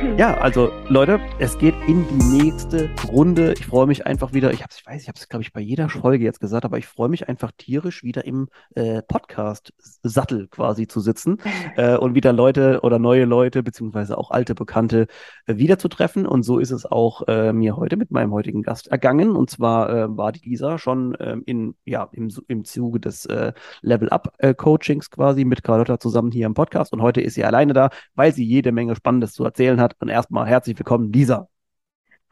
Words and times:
Ja, 0.00 0.38
also 0.38 0.70
Leute, 0.88 1.20
es 1.38 1.58
geht 1.58 1.74
in 1.86 2.06
die 2.08 2.42
nächste 2.42 2.90
Runde. 3.08 3.52
Ich 3.58 3.66
freue 3.66 3.86
mich 3.86 4.06
einfach 4.06 4.32
wieder. 4.32 4.50
Ich, 4.52 4.62
hab's, 4.62 4.78
ich 4.78 4.86
weiß, 4.86 5.02
ich 5.02 5.08
habe 5.08 5.18
es, 5.18 5.28
glaube 5.28 5.42
ich, 5.42 5.52
bei 5.52 5.60
jeder 5.60 5.88
Folge 5.90 6.24
jetzt 6.24 6.40
gesagt, 6.40 6.64
aber 6.64 6.78
ich 6.78 6.86
freue 6.86 7.10
mich 7.10 7.28
einfach 7.28 7.52
tierisch, 7.56 8.02
wieder 8.02 8.24
im 8.24 8.48
äh, 8.74 9.02
Podcast-Sattel 9.02 10.48
quasi 10.48 10.86
zu 10.86 11.00
sitzen 11.00 11.38
äh, 11.76 11.96
und 11.96 12.14
wieder 12.14 12.32
Leute 12.32 12.80
oder 12.82 12.98
neue 12.98 13.26
Leute, 13.26 13.62
beziehungsweise 13.62 14.16
auch 14.16 14.30
alte 14.30 14.54
Bekannte 14.54 15.06
äh, 15.46 15.56
wiederzutreffen. 15.56 16.26
Und 16.26 16.44
so 16.44 16.58
ist 16.58 16.70
es 16.70 16.86
auch 16.86 17.28
äh, 17.28 17.52
mir 17.52 17.76
heute 17.76 17.96
mit 17.96 18.10
meinem 18.10 18.32
heutigen 18.32 18.62
Gast 18.62 18.88
ergangen. 18.88 19.36
Und 19.36 19.50
zwar 19.50 19.90
äh, 19.90 20.16
war 20.16 20.32
die 20.32 20.48
Lisa 20.48 20.78
schon 20.78 21.14
ähm, 21.20 21.42
in, 21.44 21.74
ja, 21.84 22.08
im, 22.12 22.30
im 22.48 22.64
Zuge 22.64 23.00
des 23.00 23.26
äh, 23.26 23.52
Level-Up-Coachings 23.82 25.10
quasi 25.10 25.44
mit 25.44 25.62
Carlotta 25.62 25.98
zusammen 25.98 26.32
hier 26.32 26.46
im 26.46 26.54
Podcast. 26.54 26.94
Und 26.94 27.02
heute 27.02 27.20
ist 27.20 27.34
sie 27.34 27.44
alleine 27.44 27.74
da, 27.74 27.90
weil 28.14 28.32
sie 28.32 28.44
jede 28.44 28.72
Menge 28.72 28.96
Spannendes 28.96 29.32
zu 29.32 29.44
erzählen 29.44 29.80
hat 29.80 29.89
hat. 29.90 29.96
Und 30.00 30.08
erstmal 30.08 30.46
herzlich 30.46 30.78
willkommen, 30.78 31.12
Lisa. 31.12 31.48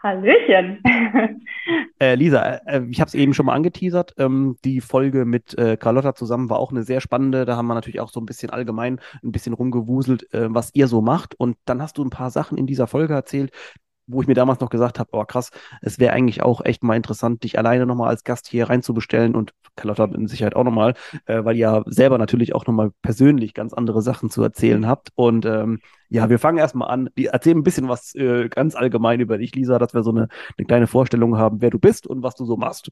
Hallöchen. 0.00 0.80
äh, 1.98 2.14
Lisa, 2.14 2.60
äh, 2.66 2.82
ich 2.88 3.00
habe 3.00 3.08
es 3.08 3.14
eben 3.14 3.34
schon 3.34 3.46
mal 3.46 3.54
angeteasert. 3.54 4.14
Ähm, 4.16 4.56
die 4.64 4.80
Folge 4.80 5.24
mit 5.24 5.58
äh, 5.58 5.76
Carlotta 5.76 6.14
zusammen 6.14 6.50
war 6.50 6.60
auch 6.60 6.70
eine 6.70 6.84
sehr 6.84 7.00
spannende. 7.00 7.44
Da 7.44 7.56
haben 7.56 7.66
wir 7.66 7.74
natürlich 7.74 8.00
auch 8.00 8.10
so 8.10 8.20
ein 8.20 8.26
bisschen 8.26 8.50
allgemein 8.50 9.00
ein 9.24 9.32
bisschen 9.32 9.54
rumgewuselt, 9.54 10.32
äh, 10.32 10.54
was 10.54 10.70
ihr 10.74 10.86
so 10.86 11.02
macht. 11.02 11.34
Und 11.34 11.56
dann 11.64 11.82
hast 11.82 11.98
du 11.98 12.04
ein 12.04 12.10
paar 12.10 12.30
Sachen 12.30 12.56
in 12.56 12.66
dieser 12.66 12.86
Folge 12.86 13.14
erzählt, 13.14 13.50
wo 14.06 14.22
ich 14.22 14.28
mir 14.28 14.34
damals 14.34 14.60
noch 14.60 14.70
gesagt 14.70 15.00
habe, 15.00 15.10
oh 15.12 15.24
krass, 15.24 15.50
es 15.82 15.98
wäre 15.98 16.12
eigentlich 16.12 16.42
auch 16.42 16.64
echt 16.64 16.82
mal 16.84 16.96
interessant, 16.96 17.42
dich 17.42 17.58
alleine 17.58 17.84
nochmal 17.84 18.08
als 18.08 18.24
Gast 18.24 18.46
hier 18.46 18.70
reinzubestellen 18.70 19.34
und 19.34 19.52
Carlotta 19.78 20.04
in 20.04 20.26
Sicherheit 20.26 20.54
auch 20.54 20.64
nochmal, 20.64 20.94
äh, 21.26 21.44
weil 21.44 21.56
ihr 21.56 21.60
ja 21.60 21.82
selber 21.86 22.18
natürlich 22.18 22.54
auch 22.54 22.66
nochmal 22.66 22.90
persönlich 23.02 23.54
ganz 23.54 23.72
andere 23.72 24.02
Sachen 24.02 24.30
zu 24.30 24.42
erzählen 24.42 24.86
habt. 24.86 25.10
Und 25.14 25.46
ähm, 25.46 25.80
ja, 26.08 26.28
wir 26.28 26.38
fangen 26.38 26.58
erstmal 26.58 26.90
an. 26.90 27.08
Die 27.16 27.26
erzählen 27.26 27.58
ein 27.58 27.64
bisschen 27.64 27.88
was 27.88 28.14
äh, 28.14 28.48
ganz 28.48 28.74
allgemein 28.74 29.20
über 29.20 29.38
dich, 29.38 29.54
Lisa, 29.54 29.78
dass 29.78 29.94
wir 29.94 30.02
so 30.02 30.10
eine, 30.10 30.28
eine 30.56 30.66
kleine 30.66 30.86
Vorstellung 30.86 31.38
haben, 31.38 31.60
wer 31.60 31.70
du 31.70 31.78
bist 31.78 32.06
und 32.06 32.22
was 32.22 32.34
du 32.34 32.44
so 32.44 32.56
machst. 32.56 32.90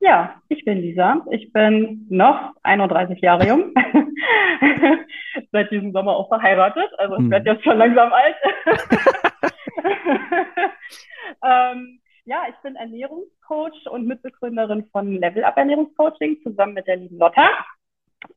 Ja, 0.00 0.40
ich 0.48 0.64
bin 0.64 0.78
Lisa. 0.78 1.24
Ich 1.30 1.52
bin 1.52 2.06
noch 2.08 2.52
31 2.62 3.20
Jahre 3.20 3.48
jung. 3.48 3.74
Seit 5.52 5.70
diesem 5.70 5.92
Sommer 5.92 6.16
auch 6.16 6.28
verheiratet. 6.28 6.88
Also 6.98 7.16
ich 7.16 7.22
hm. 7.22 7.30
werde 7.30 7.50
jetzt 7.50 7.64
schon 7.64 7.78
langsam 7.78 8.12
alt. 8.12 8.36
ähm, 11.44 12.00
ja, 12.28 12.42
ich 12.50 12.56
bin 12.62 12.76
Ernährungscoach 12.76 13.86
und 13.90 14.06
Mitbegründerin 14.06 14.84
von 14.92 15.16
Level 15.16 15.44
Up 15.44 15.56
Ernährungscoaching 15.56 16.42
zusammen 16.42 16.74
mit 16.74 16.86
der 16.86 16.96
lieben 16.96 17.16
Lotta. 17.16 17.48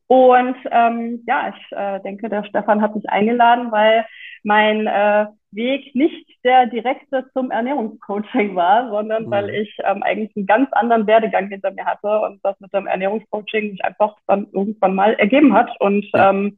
Und 0.07 0.55
ähm, 0.71 1.23
ja, 1.27 1.53
ich 1.53 1.77
äh, 1.77 1.99
denke, 1.99 2.29
der 2.29 2.45
Stefan 2.45 2.81
hat 2.81 2.95
mich 2.95 3.09
eingeladen, 3.09 3.71
weil 3.71 4.05
mein 4.43 4.87
äh, 4.87 5.25
Weg 5.51 5.93
nicht 5.93 6.25
der 6.45 6.67
direkte 6.67 7.29
zum 7.33 7.51
Ernährungscoaching 7.51 8.55
war, 8.55 8.89
sondern 8.89 9.25
mhm. 9.25 9.31
weil 9.31 9.49
ich 9.49 9.75
ähm, 9.83 10.03
eigentlich 10.03 10.35
einen 10.37 10.45
ganz 10.45 10.71
anderen 10.71 11.05
Werdegang 11.05 11.49
hinter 11.49 11.71
mir 11.71 11.85
hatte 11.85 12.21
und 12.21 12.39
das 12.43 12.57
mit 12.61 12.73
dem 12.73 12.87
Ernährungscoaching 12.87 13.71
sich 13.71 13.83
einfach 13.83 14.15
dann 14.25 14.47
irgendwann 14.53 14.95
mal 14.95 15.15
ergeben 15.15 15.53
hat 15.53 15.69
und 15.81 16.05
ja, 16.13 16.29
ähm, 16.29 16.57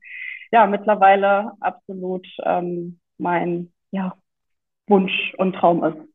ja 0.52 0.68
mittlerweile 0.68 1.54
absolut 1.62 2.28
ähm, 2.44 3.00
mein 3.18 3.72
ja, 3.90 4.14
Wunsch 4.88 5.34
und 5.38 5.54
Traum 5.54 5.84
ist. 5.84 6.13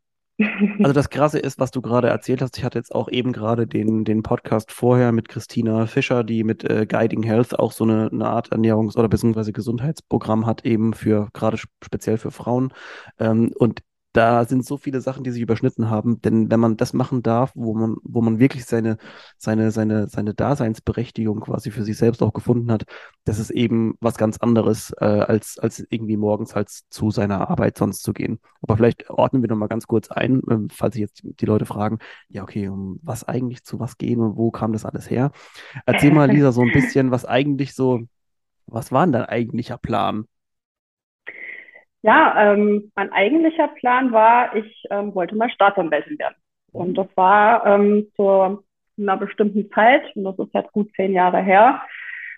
Also 0.78 0.92
das 0.92 1.10
Krasse 1.10 1.40
ist, 1.40 1.58
was 1.58 1.72
du 1.72 1.82
gerade 1.82 2.08
erzählt 2.08 2.40
hast. 2.40 2.56
Ich 2.56 2.64
hatte 2.64 2.78
jetzt 2.78 2.94
auch 2.94 3.08
eben 3.08 3.32
gerade 3.32 3.66
den, 3.66 4.04
den 4.04 4.22
Podcast 4.22 4.70
vorher 4.70 5.10
mit 5.10 5.28
Christina 5.28 5.86
Fischer, 5.86 6.22
die 6.22 6.44
mit 6.44 6.62
äh, 6.62 6.86
Guiding 6.86 7.24
Health 7.24 7.58
auch 7.58 7.72
so 7.72 7.82
eine, 7.82 8.08
eine 8.12 8.26
Art 8.26 8.52
Ernährungs- 8.52 8.96
oder 8.96 9.08
beziehungsweise 9.08 9.52
Gesundheitsprogramm 9.52 10.46
hat, 10.46 10.64
eben 10.64 10.94
für 10.94 11.28
gerade 11.32 11.58
speziell 11.82 12.18
für 12.18 12.30
Frauen. 12.30 12.72
Ähm, 13.18 13.52
und 13.58 13.80
da 14.12 14.44
sind 14.44 14.64
so 14.64 14.76
viele 14.76 15.00
Sachen, 15.00 15.22
die 15.22 15.30
sich 15.30 15.42
überschnitten 15.42 15.90
haben. 15.90 16.20
Denn 16.22 16.50
wenn 16.50 16.60
man 16.60 16.76
das 16.76 16.92
machen 16.92 17.22
darf, 17.22 17.52
wo 17.54 17.74
man, 17.74 17.96
wo 18.02 18.22
man 18.22 18.38
wirklich 18.38 18.64
seine, 18.64 18.96
seine, 19.36 19.70
seine, 19.70 20.08
seine 20.08 20.34
Daseinsberechtigung 20.34 21.40
quasi 21.40 21.70
für 21.70 21.84
sich 21.84 21.96
selbst 21.98 22.22
auch 22.22 22.32
gefunden 22.32 22.72
hat, 22.72 22.84
das 23.24 23.38
ist 23.38 23.50
eben 23.50 23.94
was 24.00 24.16
ganz 24.16 24.38
anderes, 24.38 24.92
äh, 24.98 25.04
als, 25.04 25.58
als 25.58 25.84
irgendwie 25.90 26.16
morgens 26.16 26.54
halt 26.54 26.70
zu 26.70 27.10
seiner 27.10 27.50
Arbeit 27.50 27.76
sonst 27.78 28.02
zu 28.02 28.12
gehen. 28.12 28.40
Aber 28.62 28.76
vielleicht 28.76 29.10
ordnen 29.10 29.42
wir 29.42 29.48
nochmal 29.48 29.68
ganz 29.68 29.86
kurz 29.86 30.10
ein, 30.10 30.40
äh, 30.48 30.68
falls 30.72 30.94
sich 30.94 31.02
jetzt 31.02 31.22
die 31.24 31.46
Leute 31.46 31.66
fragen, 31.66 31.98
ja, 32.28 32.42
okay, 32.42 32.68
um 32.68 32.98
was 33.02 33.24
eigentlich 33.24 33.62
zu 33.64 33.78
was 33.78 33.98
gehen 33.98 34.20
und 34.20 34.36
wo 34.36 34.50
kam 34.50 34.72
das 34.72 34.84
alles 34.84 35.10
her? 35.10 35.32
Erzähl 35.86 36.12
mal, 36.12 36.30
Lisa, 36.30 36.52
so 36.52 36.62
ein 36.62 36.72
bisschen, 36.72 37.10
was 37.10 37.24
eigentlich 37.24 37.74
so, 37.74 38.00
was 38.66 38.90
war 38.92 39.04
denn 39.04 39.12
dein 39.12 39.24
eigentlicher 39.26 39.78
Plan? 39.78 40.26
Ja, 42.02 42.52
ähm, 42.52 42.92
mein 42.94 43.12
eigentlicher 43.12 43.68
Plan 43.68 44.12
war, 44.12 44.54
ich 44.54 44.84
ähm, 44.90 45.14
wollte 45.14 45.34
mal 45.34 45.50
Staatsanwältin 45.50 46.18
werden. 46.18 46.36
Und 46.72 46.94
das 46.96 47.08
war 47.16 47.66
ähm, 47.66 48.06
zu 48.14 48.62
einer 48.98 49.16
bestimmten 49.16 49.70
Zeit, 49.72 50.04
und 50.14 50.24
das 50.24 50.38
ist 50.38 50.54
jetzt 50.54 50.72
gut 50.72 50.90
zehn 50.94 51.12
Jahre 51.12 51.40
her, 51.40 51.82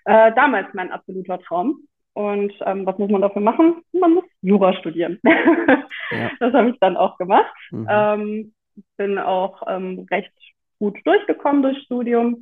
äh, 0.05 0.31
damals 0.33 0.67
mein 0.73 0.91
absoluter 0.91 1.39
Traum. 1.39 1.87
Und 2.13 2.53
ähm, 2.65 2.85
was 2.85 2.97
muss 2.97 3.09
man 3.09 3.21
dafür 3.21 3.41
machen? 3.41 3.83
Man 3.93 4.15
muss 4.15 4.25
Jura 4.41 4.73
studieren. 4.73 5.19
ja. 5.23 6.31
Das 6.39 6.53
habe 6.53 6.71
ich 6.71 6.79
dann 6.79 6.97
auch 6.97 7.17
gemacht. 7.17 7.53
Mhm. 7.71 7.87
Ähm, 7.89 8.53
bin 8.97 9.17
auch 9.17 9.61
ähm, 9.67 10.07
recht 10.11 10.33
gut 10.79 10.97
durchgekommen 11.05 11.61
durchs 11.61 11.83
Studium. 11.83 12.41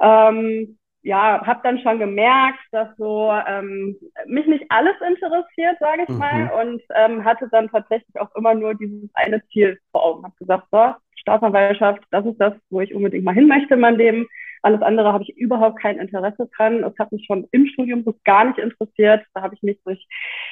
Ähm, 0.00 0.78
ja, 1.02 1.44
habe 1.46 1.60
dann 1.62 1.78
schon 1.80 1.98
gemerkt, 1.98 2.58
dass 2.72 2.88
so 2.96 3.32
ähm, 3.46 3.96
mich 4.26 4.46
nicht 4.46 4.64
alles 4.68 4.94
interessiert, 5.06 5.78
sage 5.80 6.02
ich 6.02 6.08
mhm. 6.08 6.18
mal, 6.18 6.50
und 6.60 6.82
ähm, 6.94 7.24
hatte 7.24 7.48
dann 7.50 7.68
tatsächlich 7.68 8.20
auch 8.20 8.34
immer 8.34 8.54
nur 8.54 8.74
dieses 8.74 9.08
eine 9.14 9.42
Ziel 9.48 9.78
vor 9.92 10.04
Augen. 10.04 10.24
Habe 10.24 10.34
gesagt, 10.38 10.66
so, 10.70 10.94
Staatsanwaltschaft, 11.16 12.02
das 12.10 12.26
ist 12.26 12.38
das, 12.38 12.54
wo 12.70 12.80
ich 12.80 12.94
unbedingt 12.94 13.24
mal 13.24 13.34
hin 13.34 13.48
möchte 13.48 13.74
in 13.74 13.80
meinem 13.80 13.98
Leben. 13.98 14.26
Alles 14.62 14.82
andere 14.82 15.12
habe 15.12 15.24
ich 15.24 15.36
überhaupt 15.36 15.80
kein 15.80 15.98
Interesse 15.98 16.48
dran. 16.56 16.84
Es 16.84 16.98
hat 16.98 17.12
mich 17.12 17.24
schon 17.26 17.46
im 17.52 17.66
Studium 17.66 18.02
so 18.04 18.14
gar 18.24 18.44
nicht 18.44 18.58
interessiert. 18.58 19.24
Da 19.34 19.42
habe 19.42 19.54
ich 19.54 19.62
mich 19.62 19.78
durch 19.84 20.06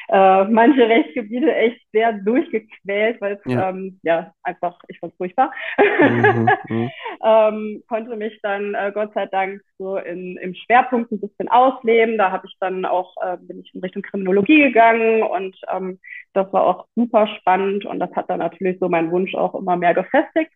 äh, 0.08 0.44
manche 0.44 0.88
Rechtsgebiete 0.88 1.54
echt 1.54 1.80
sehr 1.92 2.12
durchgequält, 2.12 3.20
weil 3.20 3.34
es 3.34 3.52
ja. 3.52 3.68
Ähm, 3.68 4.00
ja 4.02 4.32
einfach, 4.42 4.78
ich 4.88 4.98
fand 4.98 5.12
es 5.12 5.16
furchtbar. 5.16 5.52
Mhm, 5.78 6.48
mhm. 6.68 6.90
ähm, 7.24 7.82
konnte 7.88 8.16
mich 8.16 8.38
dann 8.42 8.74
äh, 8.74 8.90
Gott 8.94 9.12
sei 9.14 9.26
Dank 9.26 9.60
so 9.78 9.96
in, 9.96 10.36
im 10.38 10.54
Schwerpunkt 10.54 11.12
ein 11.12 11.20
bisschen 11.20 11.48
ausleben. 11.48 12.18
Da 12.18 12.30
habe 12.30 12.46
ich 12.46 12.56
dann 12.60 12.84
auch, 12.84 13.14
äh, 13.22 13.36
bin 13.40 13.60
ich 13.60 13.74
in 13.74 13.80
Richtung 13.80 14.02
Kriminologie 14.02 14.62
gegangen 14.62 15.22
und 15.22 15.56
ähm, 15.72 15.98
das 16.32 16.52
war 16.52 16.64
auch 16.64 16.86
super 16.94 17.26
spannend 17.38 17.84
und 17.84 17.98
das 17.98 18.10
hat 18.14 18.30
dann 18.30 18.38
natürlich 18.38 18.78
so 18.78 18.88
meinen 18.88 19.10
Wunsch 19.10 19.34
auch 19.34 19.54
immer 19.54 19.76
mehr 19.76 19.94
gefestigt. 19.94 20.52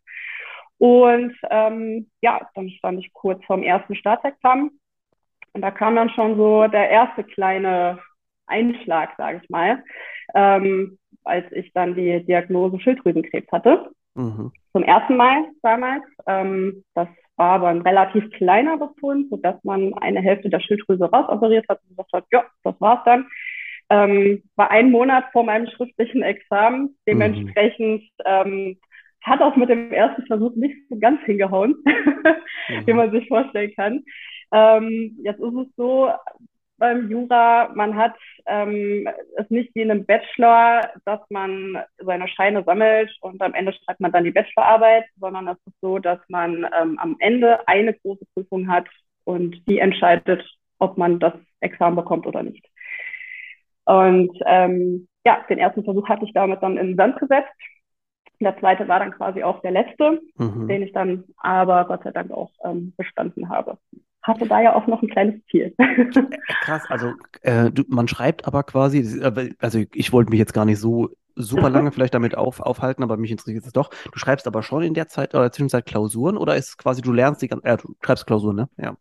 Und 0.82 1.32
ähm, 1.48 2.10
ja, 2.22 2.41
dann 2.56 2.69
stand 2.70 2.98
ich 2.98 3.12
kurz 3.12 3.44
vorm 3.44 3.62
ersten 3.62 3.94
Staatsexamen. 3.94 4.81
Und 5.53 5.60
da 5.62 5.70
kam 5.70 5.94
dann 5.94 6.10
schon 6.10 6.37
so 6.37 6.66
der 6.66 6.91
erste 6.91 7.22
kleine 7.22 8.00
Einschlag, 8.48 9.10
sage 9.16 9.42
ich 9.44 9.48
mal, 9.48 9.84
ähm, 10.34 10.98
als 11.22 11.47
ich 11.53 11.72
dann 11.72 11.94
die 11.94 12.26
Diagnose 12.26 12.81
Schilddrüsenkrebs 12.81 13.47
hatte. 13.53 13.92
Mhm. 14.16 14.50
Zum 14.72 14.82
ersten 14.82 15.16
Mal 15.16 15.44
damals. 15.62 16.03
Ähm, 16.26 16.82
das 16.94 17.06
war 17.37 17.53
aber 17.53 17.69
ein 17.69 17.82
relativ 17.82 18.28
kleiner 18.32 18.76
Befund, 18.76 19.30
sodass 19.30 19.62
man 19.62 19.95
eine 19.95 20.21
Hälfte 20.21 20.51
der 20.51 20.59
Schilddrüse 20.59 21.04
rausoperiert 21.04 21.68
hat 21.68 21.78
und 21.83 21.91
gesagt 21.91 22.12
hat, 22.12 22.24
ja, 22.33 22.45
das 22.65 22.74
war's 22.80 23.04
dann. 23.04 23.28
Ähm, 23.89 24.42
war 24.56 24.72
ein 24.72 24.91
Monat 24.91 25.27
vor 25.30 25.45
meinem 25.45 25.68
schriftlichen 25.68 26.24
Examen. 26.24 26.83
Mhm. 26.83 26.97
Dementsprechend 27.06 28.03
mhm. 28.45 28.78
Hat 29.22 29.41
auch 29.41 29.57
mit 29.57 29.69
dem 29.69 29.92
ersten 29.92 30.27
Versuch 30.27 30.54
nicht 30.54 30.77
so 30.89 30.98
ganz 30.98 31.21
hingehauen, 31.22 31.77
mhm. 31.84 32.86
wie 32.86 32.92
man 32.92 33.10
sich 33.10 33.28
vorstellen 33.28 33.72
kann. 33.74 34.04
Ähm, 34.53 35.16
jetzt 35.22 35.41
ist 35.41 35.54
es 35.54 35.69
so, 35.77 36.10
beim 36.83 37.09
Jura, 37.09 37.71
man 37.77 37.95
hat 37.95 38.16
ähm, 38.47 39.09
es 39.36 39.48
nicht 39.51 39.72
wie 39.74 39.83
in 39.83 39.91
einem 39.92 40.04
Bachelor, 40.04 40.91
dass 41.04 41.21
man 41.30 41.78
seine 41.98 42.27
Scheine 42.27 42.65
sammelt 42.65 43.16
und 43.21 43.41
am 43.41 43.54
Ende 43.54 43.72
schreibt 43.72 44.01
man 44.01 44.10
dann 44.10 44.24
die 44.24 44.33
Bachelorarbeit, 44.33 45.04
sondern 45.21 45.47
es 45.47 45.59
ist 45.65 45.80
so, 45.80 46.01
dass 46.01 46.18
man 46.28 46.66
ähm, 46.77 46.98
am 46.98 47.15
Ende 47.21 47.66
eine 47.68 47.95
große 47.95 48.27
Prüfung 48.34 48.68
hat 48.68 48.89
und 49.22 49.63
die 49.68 49.78
entscheidet, 49.78 50.45
ob 50.80 50.98
man 50.98 51.21
das 51.21 51.34
Examen 51.60 51.95
bekommt 51.95 52.27
oder 52.27 52.42
nicht. 52.42 52.66
Und 53.84 54.36
ähm, 54.47 55.07
ja, 55.25 55.45
den 55.48 55.59
ersten 55.59 55.84
Versuch 55.84 56.09
hatte 56.09 56.25
ich 56.25 56.33
damit 56.33 56.65
dann 56.65 56.78
in 56.78 56.89
den 56.89 56.97
Sand 56.97 57.16
gesetzt 57.21 57.54
der 58.44 58.59
zweite 58.59 58.89
war 58.89 58.98
dann 58.98 59.12
quasi 59.12 59.42
auch 59.42 59.60
der 59.62 59.72
letzte, 59.72 60.21
mhm. 60.36 60.68
den 60.68 60.83
ich 60.83 60.92
dann 60.92 61.24
aber 61.39 61.84
Gott 61.86 62.03
sei 62.04 62.10
Dank 62.10 62.30
auch 62.30 62.50
ähm, 62.65 62.92
bestanden 62.97 63.48
habe. 63.48 63.78
hatte 64.22 64.47
da 64.47 64.60
ja 64.60 64.74
auch 64.74 64.86
noch 64.86 65.03
ein 65.03 65.09
kleines 65.09 65.44
Ziel. 65.50 65.74
Krass, 66.62 66.84
also 66.89 67.12
äh, 67.42 67.71
du, 67.71 67.83
man 67.89 68.09
schreibt 68.09 68.47
aber 68.47 68.62
quasi, 68.62 69.21
also 69.59 69.80
ich 69.94 70.12
wollte 70.12 70.30
mich 70.30 70.39
jetzt 70.39 70.54
gar 70.54 70.65
nicht 70.65 70.78
so 70.78 71.10
super 71.34 71.71
lange 71.71 71.92
vielleicht 71.92 72.15
damit 72.15 72.36
auf, 72.36 72.60
aufhalten, 72.60 73.03
aber 73.03 73.16
mich 73.16 73.30
interessiert 73.30 73.65
es 73.65 73.72
doch. 73.72 73.91
Du 74.12 74.18
schreibst 74.18 74.47
aber 74.47 74.62
schon 74.62 74.83
in 74.83 74.94
der 74.94 75.09
Zeit 75.09 75.34
oder 75.34 75.50
Zwischenzeit 75.50 75.86
Klausuren 75.86 76.36
oder 76.36 76.56
ist 76.56 76.68
es 76.68 76.78
quasi, 76.78 77.03
du 77.03 77.12
lernst 77.12 77.42
die 77.42 77.48
ganze, 77.48 77.66
äh, 77.66 77.77
du 77.77 77.94
schreibst 78.03 78.27
Klausuren, 78.27 78.56
ne? 78.56 78.68
Ja. 78.77 78.97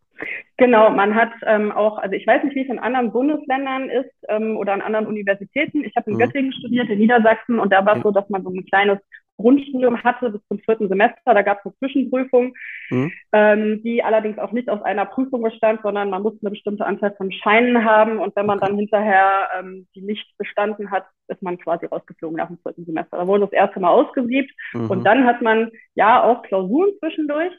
Genau, 0.57 0.91
man 0.91 1.15
hat 1.15 1.31
ähm, 1.47 1.71
auch, 1.71 1.97
also 1.97 2.15
ich 2.15 2.27
weiß 2.27 2.43
nicht, 2.43 2.55
wie 2.55 2.61
es 2.61 2.69
in 2.69 2.77
anderen 2.77 3.11
Bundesländern 3.11 3.89
ist 3.89 4.11
ähm, 4.29 4.57
oder 4.57 4.73
an 4.73 4.81
anderen 4.81 5.07
Universitäten. 5.07 5.83
Ich 5.83 5.95
habe 5.95 6.11
in 6.11 6.17
mhm. 6.17 6.19
Göttingen 6.19 6.53
studiert, 6.53 6.87
in 6.89 6.99
Niedersachsen, 6.99 7.59
und 7.59 7.73
da 7.73 7.83
war 7.83 7.97
es 7.97 8.03
so, 8.03 8.11
dass 8.11 8.29
man 8.29 8.43
so 8.43 8.51
ein 8.51 8.63
kleines 8.67 8.99
Grundstudium 9.37 10.03
hatte 10.03 10.29
bis 10.29 10.41
zum 10.47 10.59
vierten 10.59 10.87
Semester. 10.87 11.33
Da 11.33 11.41
gab 11.41 11.59
es 11.59 11.65
eine 11.65 11.75
Zwischenprüfung, 11.79 12.53
mhm. 12.89 13.11
ähm, 13.33 13.81
die 13.83 14.03
allerdings 14.03 14.37
auch 14.37 14.51
nicht 14.51 14.69
aus 14.69 14.81
einer 14.83 15.05
Prüfung 15.05 15.41
bestand, 15.41 15.81
sondern 15.81 16.09
man 16.09 16.21
musste 16.21 16.41
eine 16.41 16.51
bestimmte 16.51 16.85
Anzahl 16.85 17.13
von 17.15 17.31
Scheinen 17.31 17.83
haben. 17.83 18.19
Und 18.19 18.35
wenn 18.35 18.45
man 18.45 18.59
dann 18.59 18.77
hinterher 18.77 19.49
ähm, 19.59 19.87
die 19.95 20.01
nicht 20.01 20.37
bestanden 20.37 20.91
hat, 20.91 21.05
ist 21.27 21.41
man 21.41 21.57
quasi 21.57 21.85
rausgeflogen 21.85 22.37
nach 22.37 22.47
dem 22.47 22.59
vierten 22.59 22.85
Semester. 22.85 23.17
Da 23.17 23.27
wurde 23.27 23.45
das 23.45 23.53
erste 23.53 23.79
Mal 23.79 23.89
ausgesiebt. 23.89 24.51
Mhm. 24.73 24.89
Und 24.89 25.03
dann 25.03 25.25
hat 25.25 25.41
man 25.41 25.71
ja 25.95 26.23
auch 26.23 26.43
Klausuren 26.43 26.91
zwischendurch. 26.99 27.53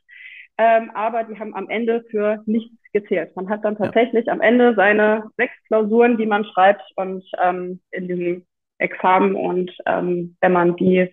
Ähm, 0.59 0.91
aber 0.95 1.25
die 1.25 1.39
haben 1.39 1.55
am 1.55 1.71
Ende 1.71 2.05
für 2.11 2.43
nichts 2.47 2.77
gezählt. 2.93 3.35
Man 3.37 3.49
hat 3.49 3.65
dann 3.65 3.77
tatsächlich 3.77 4.27
ja. 4.27 4.33
am 4.33 4.41
Ende 4.41 4.75
seine 4.75 5.31
sechs 5.37 5.55
Klausuren, 5.67 6.19
die 6.19 6.27
man 6.27 6.45
schreibt 6.45 6.83
und 6.97 7.25
ähm, 7.43 7.81
in 7.91 8.07
diesem 8.07 8.47
Examen 8.79 9.35
und 9.35 9.71
ähm, 9.87 10.37
wenn 10.41 10.53
man 10.53 10.77
die 10.77 11.09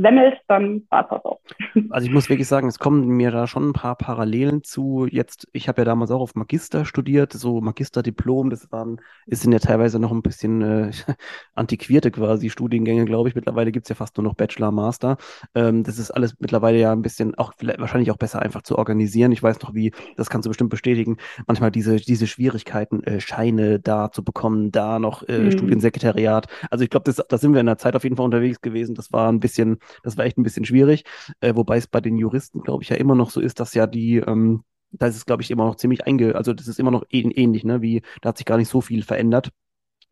semmelt, 0.00 0.38
dann 0.48 0.82
war 0.90 1.04
es 1.04 1.10
auch. 1.24 1.40
Also 1.90 2.06
ich 2.06 2.12
muss 2.12 2.28
wirklich 2.28 2.46
sagen, 2.46 2.68
es 2.68 2.78
kommen 2.78 3.08
mir 3.08 3.30
da 3.30 3.46
schon 3.46 3.68
ein 3.68 3.72
paar 3.72 3.96
Parallelen 3.96 4.62
zu. 4.62 5.06
Jetzt, 5.10 5.48
ich 5.52 5.68
habe 5.68 5.80
ja 5.80 5.84
damals 5.84 6.10
auch 6.10 6.20
auf 6.20 6.34
Magister 6.34 6.84
studiert, 6.84 7.32
so 7.32 7.60
Magisterdiplom, 7.60 8.50
das 8.50 8.70
waren, 8.70 9.00
ist 9.26 9.42
sind 9.42 9.52
ja 9.52 9.58
teilweise 9.58 9.98
noch 9.98 10.12
ein 10.12 10.22
bisschen 10.22 10.62
äh, 10.62 10.90
antiquierte 11.54 12.10
quasi 12.10 12.50
Studiengänge, 12.50 13.04
glaube 13.04 13.28
ich. 13.28 13.34
Mittlerweile 13.34 13.72
gibt 13.72 13.86
es 13.86 13.88
ja 13.88 13.94
fast 13.94 14.16
nur 14.16 14.24
noch 14.24 14.34
Bachelor, 14.34 14.70
Master. 14.70 15.16
Ähm, 15.54 15.82
das 15.82 15.98
ist 15.98 16.10
alles 16.10 16.36
mittlerweile 16.38 16.78
ja 16.78 16.92
ein 16.92 17.02
bisschen 17.02 17.34
auch 17.36 17.52
wahrscheinlich 17.60 18.10
auch 18.10 18.16
besser 18.16 18.40
einfach 18.40 18.62
zu 18.62 18.78
organisieren. 18.78 19.32
Ich 19.32 19.42
weiß 19.42 19.60
noch, 19.62 19.74
wie, 19.74 19.92
das 20.16 20.30
kannst 20.30 20.46
du 20.46 20.50
bestimmt 20.50 20.70
bestätigen, 20.70 21.16
manchmal 21.46 21.70
diese, 21.70 21.96
diese 21.96 22.26
Schwierigkeiten, 22.26 23.02
äh, 23.04 23.20
Scheine 23.20 23.80
da 23.80 24.10
zu 24.12 24.24
bekommen, 24.24 24.70
da 24.70 24.98
noch 24.98 25.26
äh, 25.28 25.38
mhm. 25.38 25.52
Studiensekretariat. 25.52 26.46
Also 26.70 26.84
ich 26.84 26.90
glaube, 26.90 27.12
da 27.12 27.38
sind 27.38 27.52
wir 27.52 27.60
in 27.60 27.66
der 27.66 27.78
Zeit 27.78 27.96
auf 27.96 28.04
jeden 28.04 28.16
Fall 28.16 28.24
unterwegs 28.24 28.60
gewesen. 28.60 28.94
Das 28.94 29.12
war 29.12 29.30
ein 29.30 29.40
bisschen 29.40 29.78
das 30.02 30.16
war 30.16 30.24
echt 30.24 30.38
ein 30.38 30.42
bisschen 30.42 30.64
schwierig, 30.64 31.04
äh, 31.40 31.54
wobei 31.54 31.76
es 31.76 31.86
bei 31.86 32.00
den 32.00 32.16
Juristen, 32.16 32.60
glaube 32.62 32.82
ich, 32.82 32.88
ja 32.90 32.96
immer 32.96 33.14
noch 33.14 33.30
so 33.30 33.40
ist, 33.40 33.60
dass 33.60 33.74
ja 33.74 33.86
die, 33.86 34.16
ähm, 34.16 34.64
da 34.92 35.06
ist 35.06 35.16
es, 35.16 35.26
glaube 35.26 35.42
ich, 35.42 35.50
immer 35.50 35.64
noch 35.66 35.76
ziemlich 35.76 36.06
einge, 36.06 36.34
also 36.34 36.52
das 36.52 36.68
ist 36.68 36.80
immer 36.80 36.90
noch 36.90 37.04
ähnlich, 37.10 37.64
ne, 37.64 37.82
wie, 37.82 38.02
da 38.22 38.30
hat 38.30 38.38
sich 38.38 38.46
gar 38.46 38.56
nicht 38.56 38.68
so 38.68 38.80
viel 38.80 39.02
verändert. 39.02 39.50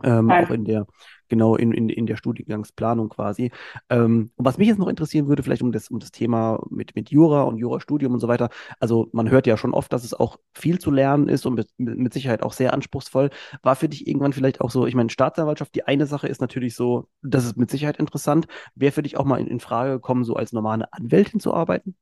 Ähm, 0.04 0.30
auch 0.30 0.50
in 0.50 0.64
der, 0.64 0.86
genau 1.28 1.56
in, 1.56 1.72
in, 1.72 1.88
in 1.88 2.06
der 2.06 2.16
Studiengangsplanung 2.16 3.08
quasi. 3.08 3.50
Ähm, 3.90 4.30
und 4.36 4.44
was 4.44 4.58
mich 4.58 4.68
jetzt 4.68 4.78
noch 4.78 4.88
interessieren 4.88 5.28
würde, 5.28 5.42
vielleicht 5.42 5.62
um 5.62 5.72
das, 5.72 5.88
um 5.88 5.98
das 5.98 6.10
Thema 6.10 6.62
mit, 6.70 6.94
mit 6.96 7.10
Jura 7.10 7.42
und 7.42 7.58
Jurastudium 7.58 8.14
und 8.14 8.20
so 8.20 8.28
weiter. 8.28 8.50
Also 8.80 9.08
man 9.12 9.30
hört 9.30 9.46
ja 9.46 9.56
schon 9.56 9.74
oft, 9.74 9.92
dass 9.92 10.04
es 10.04 10.14
auch 10.14 10.38
viel 10.54 10.78
zu 10.78 10.90
lernen 10.90 11.28
ist 11.28 11.46
und 11.46 11.54
mit, 11.54 11.68
mit 11.78 12.12
Sicherheit 12.12 12.42
auch 12.42 12.52
sehr 12.52 12.72
anspruchsvoll. 12.72 13.30
War 13.62 13.76
für 13.76 13.88
dich 13.88 14.06
irgendwann 14.06 14.32
vielleicht 14.32 14.60
auch 14.60 14.70
so, 14.70 14.86
ich 14.86 14.94
meine, 14.94 15.10
Staatsanwaltschaft, 15.10 15.74
die 15.74 15.84
eine 15.84 16.06
Sache 16.06 16.28
ist 16.28 16.40
natürlich 16.40 16.74
so, 16.74 17.08
das 17.22 17.44
ist 17.44 17.56
mit 17.56 17.70
Sicherheit 17.70 17.98
interessant. 17.98 18.46
Wäre 18.74 18.92
für 18.92 19.02
dich 19.02 19.16
auch 19.16 19.24
mal 19.24 19.40
in, 19.40 19.46
in 19.46 19.60
Frage 19.60 19.92
gekommen, 19.92 20.24
so 20.24 20.34
als 20.34 20.52
normale 20.52 20.92
Anwältin 20.92 21.40
zu 21.40 21.54
arbeiten? 21.54 21.96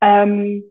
Ähm, 0.00 0.64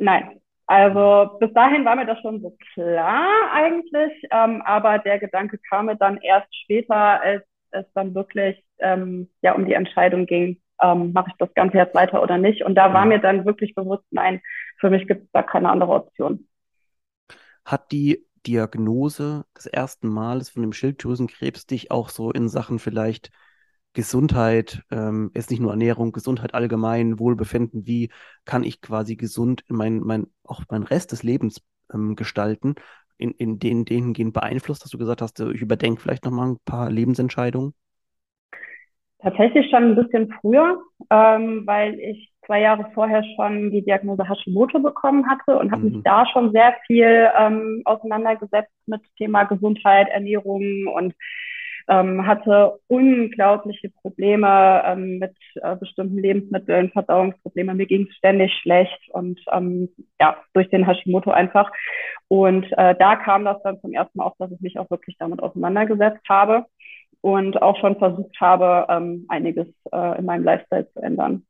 nein, 0.00 0.40
also 0.68 1.38
bis 1.38 1.50
dahin 1.54 1.86
war 1.86 1.96
mir 1.96 2.04
das 2.04 2.20
schon 2.20 2.42
so 2.42 2.54
klar 2.74 3.26
eigentlich, 3.52 4.12
ähm, 4.30 4.60
aber 4.66 4.98
der 4.98 5.18
Gedanke 5.18 5.58
kam 5.70 5.86
mir 5.86 5.96
dann 5.96 6.18
erst 6.18 6.54
später, 6.54 6.94
als 7.22 7.42
es 7.70 7.86
dann 7.94 8.14
wirklich 8.14 8.62
ähm, 8.78 9.30
ja 9.40 9.54
um 9.54 9.64
die 9.64 9.72
Entscheidung 9.72 10.26
ging, 10.26 10.60
ähm, 10.82 11.12
mache 11.12 11.30
ich 11.30 11.36
das 11.38 11.52
Ganze 11.54 11.78
jetzt 11.78 11.94
weiter 11.94 12.22
oder 12.22 12.36
nicht. 12.36 12.64
Und 12.64 12.74
da 12.74 12.92
war 12.92 13.04
mhm. 13.04 13.08
mir 13.08 13.18
dann 13.18 13.46
wirklich 13.46 13.74
bewusst, 13.74 14.04
nein, 14.10 14.42
für 14.78 14.90
mich 14.90 15.08
gibt 15.08 15.24
es 15.24 15.30
da 15.32 15.42
keine 15.42 15.70
andere 15.70 15.92
Option. 15.92 16.46
Hat 17.64 17.90
die 17.90 18.26
Diagnose 18.46 19.46
des 19.56 19.66
ersten 19.66 20.08
Males 20.08 20.50
von 20.50 20.62
dem 20.62 20.74
Schilddrüsenkrebs 20.74 21.66
dich 21.66 21.90
auch 21.90 22.10
so 22.10 22.30
in 22.30 22.48
Sachen 22.48 22.78
vielleicht 22.78 23.30
Gesundheit, 23.94 24.82
ähm, 24.90 25.30
ist 25.34 25.50
nicht 25.50 25.60
nur 25.60 25.70
Ernährung, 25.70 26.12
Gesundheit 26.12 26.54
allgemein, 26.54 27.18
Wohlbefinden, 27.18 27.86
wie 27.86 28.10
kann 28.44 28.62
ich 28.62 28.80
quasi 28.80 29.16
gesund 29.16 29.64
mein, 29.68 30.00
mein, 30.00 30.26
auch 30.44 30.62
meinen 30.70 30.84
Rest 30.84 31.12
des 31.12 31.22
Lebens 31.22 31.62
ähm, 31.92 32.14
gestalten, 32.14 32.74
in, 33.16 33.32
in 33.32 33.58
den 33.58 33.84
dahingehend 33.84 34.32
beeinflusst, 34.32 34.84
dass 34.84 34.90
du 34.90 34.98
gesagt 34.98 35.22
hast, 35.22 35.40
ich 35.40 35.60
überdenke 35.60 36.00
vielleicht 36.00 36.24
nochmal 36.24 36.50
ein 36.50 36.58
paar 36.64 36.90
Lebensentscheidungen? 36.90 37.74
Tatsächlich 39.20 39.68
schon 39.68 39.82
ein 39.82 39.96
bisschen 39.96 40.32
früher, 40.40 40.80
ähm, 41.10 41.66
weil 41.66 41.98
ich 41.98 42.32
zwei 42.46 42.60
Jahre 42.60 42.88
vorher 42.94 43.24
schon 43.34 43.72
die 43.72 43.82
Diagnose 43.82 44.28
Hashimoto 44.28 44.78
bekommen 44.78 45.28
hatte 45.28 45.58
und 45.58 45.72
habe 45.72 45.82
mhm. 45.82 45.92
mich 45.96 46.02
da 46.04 46.24
schon 46.26 46.52
sehr 46.52 46.74
viel 46.86 47.28
ähm, 47.36 47.82
auseinandergesetzt 47.84 48.72
mit 48.86 49.00
Thema 49.16 49.42
Gesundheit, 49.44 50.08
Ernährung 50.08 50.86
und 50.86 51.14
ähm, 51.88 52.26
hatte 52.26 52.78
unglaubliche 52.86 53.90
Probleme 53.90 54.82
ähm, 54.84 55.18
mit 55.18 55.34
äh, 55.56 55.76
bestimmten 55.76 56.18
Lebensmitteln, 56.18 56.90
Verdauungsprobleme. 56.90 57.74
Mir 57.74 57.86
ging 57.86 58.06
es 58.08 58.16
ständig 58.16 58.52
schlecht 58.60 59.00
und 59.12 59.40
ähm, 59.52 59.88
ja, 60.20 60.36
durch 60.52 60.68
den 60.70 60.86
Hashimoto 60.86 61.30
einfach. 61.30 61.70
Und 62.28 62.66
äh, 62.72 62.94
da 62.98 63.16
kam 63.16 63.44
das 63.44 63.62
dann 63.62 63.80
zum 63.80 63.92
ersten 63.92 64.18
Mal 64.18 64.26
auf, 64.26 64.34
dass 64.38 64.52
ich 64.52 64.60
mich 64.60 64.78
auch 64.78 64.90
wirklich 64.90 65.16
damit 65.18 65.42
auseinandergesetzt 65.42 66.28
habe 66.28 66.66
und 67.20 67.60
auch 67.62 67.78
schon 67.78 67.96
versucht 67.96 68.38
habe, 68.40 68.86
ähm, 68.90 69.24
einiges 69.28 69.68
äh, 69.92 70.18
in 70.18 70.26
meinem 70.26 70.44
Lifestyle 70.44 70.88
zu 70.92 71.00
ändern. 71.00 71.47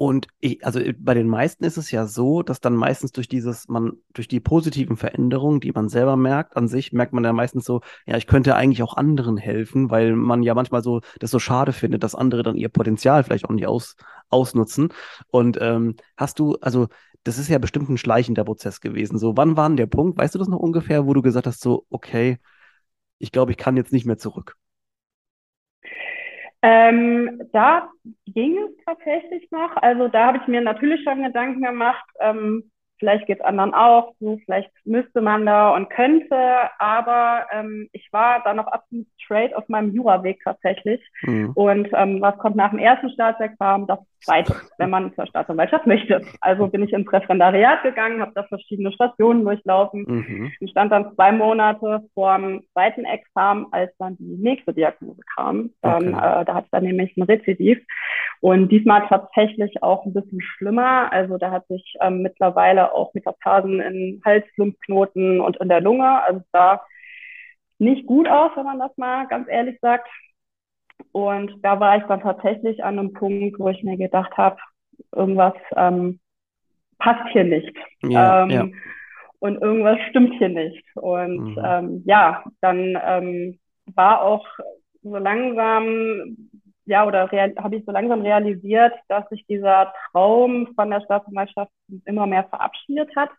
Und 0.00 0.28
ich, 0.38 0.64
also 0.64 0.78
äh, 0.80 0.94
bei 0.98 1.12
den 1.12 1.28
meisten 1.28 1.62
ist 1.62 1.76
es 1.76 1.90
ja 1.90 2.06
so, 2.06 2.42
dass 2.42 2.58
dann 2.58 2.74
meistens 2.74 3.12
durch 3.12 3.28
dieses, 3.28 3.68
man, 3.68 3.98
durch 4.14 4.28
die 4.28 4.40
positiven 4.40 4.96
Veränderungen, 4.96 5.60
die 5.60 5.72
man 5.72 5.90
selber 5.90 6.16
merkt, 6.16 6.56
an 6.56 6.68
sich 6.68 6.94
merkt 6.94 7.12
man 7.12 7.22
ja 7.22 7.34
meistens 7.34 7.66
so, 7.66 7.82
ja, 8.06 8.16
ich 8.16 8.26
könnte 8.26 8.56
eigentlich 8.56 8.82
auch 8.82 8.96
anderen 8.96 9.36
helfen, 9.36 9.90
weil 9.90 10.16
man 10.16 10.42
ja 10.42 10.54
manchmal 10.54 10.82
so 10.82 11.02
das 11.18 11.30
so 11.30 11.38
schade 11.38 11.74
findet, 11.74 12.02
dass 12.02 12.14
andere 12.14 12.42
dann 12.42 12.56
ihr 12.56 12.70
Potenzial 12.70 13.24
vielleicht 13.24 13.44
auch 13.44 13.50
nicht 13.50 13.66
aus, 13.66 13.96
ausnutzen. 14.30 14.88
Und 15.30 15.58
ähm, 15.60 15.96
hast 16.16 16.38
du, 16.38 16.56
also 16.62 16.88
das 17.22 17.36
ist 17.36 17.48
ja 17.48 17.58
bestimmt 17.58 17.90
ein 17.90 17.98
schleichender 17.98 18.44
Prozess 18.44 18.80
gewesen. 18.80 19.18
So, 19.18 19.36
wann 19.36 19.58
war 19.58 19.68
denn 19.68 19.76
der 19.76 19.86
Punkt, 19.86 20.16
weißt 20.18 20.34
du 20.34 20.38
das 20.38 20.48
noch 20.48 20.60
ungefähr, 20.60 21.04
wo 21.04 21.12
du 21.12 21.20
gesagt 21.20 21.46
hast, 21.46 21.60
so, 21.60 21.84
okay, 21.90 22.38
ich 23.18 23.32
glaube, 23.32 23.50
ich 23.52 23.58
kann 23.58 23.76
jetzt 23.76 23.92
nicht 23.92 24.06
mehr 24.06 24.16
zurück? 24.16 24.56
Ähm, 26.62 27.40
da 27.52 27.88
ging 28.26 28.58
es 28.58 28.84
tatsächlich 28.84 29.50
noch. 29.50 29.76
Also 29.76 30.08
da 30.08 30.26
habe 30.26 30.38
ich 30.38 30.46
mir 30.46 30.60
natürlich 30.60 31.02
schon 31.04 31.22
Gedanken 31.22 31.62
gemacht, 31.62 32.04
ähm, 32.20 32.70
vielleicht 33.00 33.26
geht 33.26 33.38
es 33.40 33.44
anderen 33.44 33.74
auch 33.74 34.14
so, 34.20 34.38
vielleicht 34.44 34.70
müsste 34.84 35.22
man 35.22 35.46
da 35.46 35.74
und 35.74 35.88
könnte, 35.88 36.36
aber 36.78 37.46
ähm, 37.50 37.88
ich 37.92 38.12
war 38.12 38.42
da 38.44 38.54
noch 38.54 38.66
absolut 38.66 39.06
straight 39.18 39.56
auf 39.56 39.68
meinem 39.68 39.92
Juraweg 39.92 40.40
tatsächlich. 40.44 41.00
Mhm. 41.22 41.52
Und 41.54 41.88
ähm, 41.94 42.20
was 42.20 42.36
kommt 42.38 42.56
nach 42.56 42.70
dem 42.70 42.78
ersten 42.78 43.10
Staatsexamen? 43.10 43.86
Das 43.86 43.98
zweite, 44.22 44.54
wenn 44.78 44.90
man 44.90 45.14
zur 45.14 45.26
Staatsanwaltschaft 45.26 45.86
möchte. 45.86 46.22
Also 46.40 46.68
bin 46.68 46.82
ich 46.82 46.92
ins 46.92 47.10
Referendariat 47.12 47.82
gegangen, 47.82 48.20
habe 48.20 48.32
da 48.34 48.42
verschiedene 48.44 48.92
Stationen 48.92 49.44
durchlaufen 49.44 50.04
mhm. 50.06 50.52
und 50.60 50.70
stand 50.70 50.92
dann 50.92 51.14
zwei 51.14 51.32
Monate 51.32 52.02
vor 52.14 52.36
dem 52.36 52.62
zweiten 52.72 53.04
Examen, 53.04 53.66
als 53.72 53.92
dann 53.98 54.16
die 54.18 54.36
nächste 54.36 54.72
Diagnose 54.72 55.20
kam. 55.36 55.70
Dann, 55.82 56.14
okay. 56.14 56.40
äh, 56.40 56.44
da 56.44 56.54
hatte 56.54 56.66
ich 56.66 56.70
dann 56.70 56.84
nämlich 56.84 57.16
ein 57.16 57.22
Rezidiv. 57.22 57.78
Und 58.40 58.68
diesmal 58.70 59.06
tatsächlich 59.08 59.82
auch 59.82 60.06
ein 60.06 60.14
bisschen 60.14 60.40
schlimmer. 60.40 61.12
Also 61.12 61.36
da 61.36 61.50
hat 61.50 61.66
sich 61.68 61.96
ähm, 62.00 62.22
mittlerweile 62.22 62.94
auch 62.94 63.12
Metastasen 63.12 63.80
in 63.80 64.22
Hals, 64.24 64.46
Lymphknoten 64.56 65.40
und 65.40 65.58
in 65.58 65.68
der 65.68 65.80
Lunge. 65.80 66.22
Also 66.24 66.40
da 66.52 66.82
nicht 67.78 68.06
gut 68.06 68.28
aus, 68.28 68.52
wenn 68.54 68.64
man 68.64 68.78
das 68.78 68.96
mal 68.96 69.26
ganz 69.26 69.48
ehrlich 69.48 69.78
sagt. 69.80 70.08
Und 71.12 71.52
da 71.62 71.80
war 71.80 71.96
ich 71.96 72.04
dann 72.04 72.20
tatsächlich 72.20 72.82
an 72.84 72.98
einem 72.98 73.12
Punkt, 73.12 73.58
wo 73.58 73.68
ich 73.68 73.82
mir 73.82 73.96
gedacht 73.96 74.36
habe, 74.36 74.56
irgendwas 75.14 75.54
ähm, 75.76 76.20
passt 76.98 77.28
hier 77.32 77.44
nicht. 77.44 77.76
Ja, 78.02 78.42
ähm, 78.42 78.50
ja. 78.50 78.66
Und 79.40 79.60
irgendwas 79.62 79.98
stimmt 80.10 80.34
hier 80.38 80.50
nicht. 80.50 80.84
Und 80.96 81.56
mhm. 81.56 81.62
ähm, 81.64 82.02
ja, 82.06 82.44
dann 82.60 82.98
ähm, 83.04 83.58
war 83.94 84.22
auch 84.22 84.46
so 85.02 85.16
langsam, 85.16 86.36
ja, 86.84 87.06
oder 87.06 87.30
habe 87.30 87.76
ich 87.76 87.84
so 87.86 87.92
langsam 87.92 88.20
realisiert, 88.20 88.92
dass 89.08 89.28
sich 89.30 89.46
dieser 89.46 89.92
Traum 90.10 90.68
von 90.74 90.90
der 90.90 91.00
Staatsanwaltschaft 91.00 91.72
immer 92.04 92.26
mehr 92.26 92.44
verabschiedet 92.44 93.14
hat. 93.16 93.30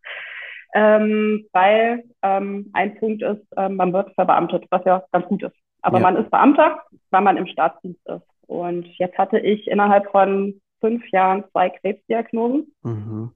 Ähm, 0.74 1.46
weil 1.52 2.04
ähm, 2.22 2.72
ein 2.74 2.96
Punkt 2.96 3.22
ist, 3.22 3.46
ähm, 3.58 3.76
man 3.76 3.92
wird 3.94 4.14
verbeamtet, 4.16 4.66
was 4.72 4.84
ja 4.86 5.04
ganz 5.12 5.28
gut 5.28 5.44
ist. 5.44 5.56
Aber 5.82 6.00
ja. 6.00 6.04
man 6.04 6.18
ist 6.18 6.32
Beamter, 6.32 6.82
weil 7.10 7.22
man 7.22 7.38
im 7.38 7.48
Staatsdienst 7.48 8.08
ist. 8.08 8.28
Und 8.48 8.86
jetzt 8.98 9.18
hatte 9.18 9.40
ich 9.40 9.68
innerhalb 9.68 10.12
von 10.12 10.60
fünf 10.80 11.08
Jahren 11.12 11.44
zwei 11.52 11.70
Krebsdiagnosen. 11.70 12.74
Mhm. 12.84 13.32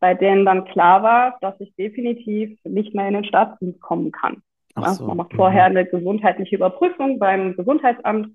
bei 0.00 0.14
denen 0.14 0.44
dann 0.44 0.64
klar 0.66 1.02
war, 1.02 1.38
dass 1.40 1.58
ich 1.60 1.74
definitiv 1.74 2.56
nicht 2.64 2.94
mehr 2.94 3.08
in 3.08 3.14
den 3.14 3.24
Staatsdienst 3.24 3.80
kommen 3.80 4.12
kann. 4.12 4.42
So. 4.76 5.06
Man 5.06 5.16
macht 5.16 5.34
vorher 5.34 5.68
mhm. 5.68 5.76
eine 5.76 5.86
gesundheitliche 5.86 6.56
Überprüfung 6.56 7.18
beim 7.18 7.56
Gesundheitsamt, 7.56 8.28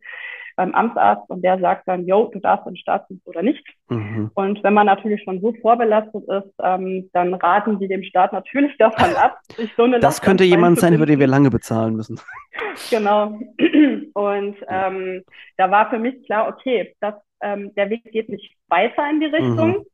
beim 0.55 0.73
Amtsarzt 0.73 1.29
und 1.29 1.43
der 1.43 1.59
sagt 1.59 1.87
dann, 1.87 2.05
jo, 2.05 2.29
du 2.31 2.39
darfst 2.39 2.67
in 2.67 2.77
Staatsdienst 2.77 3.27
oder 3.27 3.41
nicht. 3.41 3.65
Mhm. 3.89 4.31
Und 4.33 4.63
wenn 4.63 4.73
man 4.73 4.85
natürlich 4.85 5.23
schon 5.23 5.41
so 5.41 5.53
vorbelastet 5.61 6.23
ist, 6.27 6.53
ähm, 6.61 7.09
dann 7.13 7.33
raten 7.33 7.79
die 7.79 7.87
dem 7.87 8.03
Staat 8.03 8.33
natürlich 8.33 8.75
davon 8.77 9.15
ab, 9.15 9.39
sich 9.55 9.71
so 9.75 9.83
eine 9.83 9.99
Das 9.99 10.21
könnte 10.21 10.43
jemand 10.43 10.79
sein, 10.79 10.93
über 10.93 11.05
den 11.05 11.19
wir 11.19 11.27
lange 11.27 11.49
bezahlen 11.49 11.95
müssen. 11.95 12.19
genau. 12.89 13.39
Und 14.13 14.55
ähm, 14.67 15.23
da 15.57 15.71
war 15.71 15.89
für 15.89 15.99
mich 15.99 16.25
klar, 16.25 16.47
okay, 16.47 16.95
das, 16.99 17.15
ähm, 17.41 17.73
der 17.75 17.89
Weg 17.89 18.03
geht 18.11 18.29
nicht 18.29 18.55
weiter 18.67 19.09
in 19.09 19.19
die 19.19 19.27
Richtung. 19.27 19.85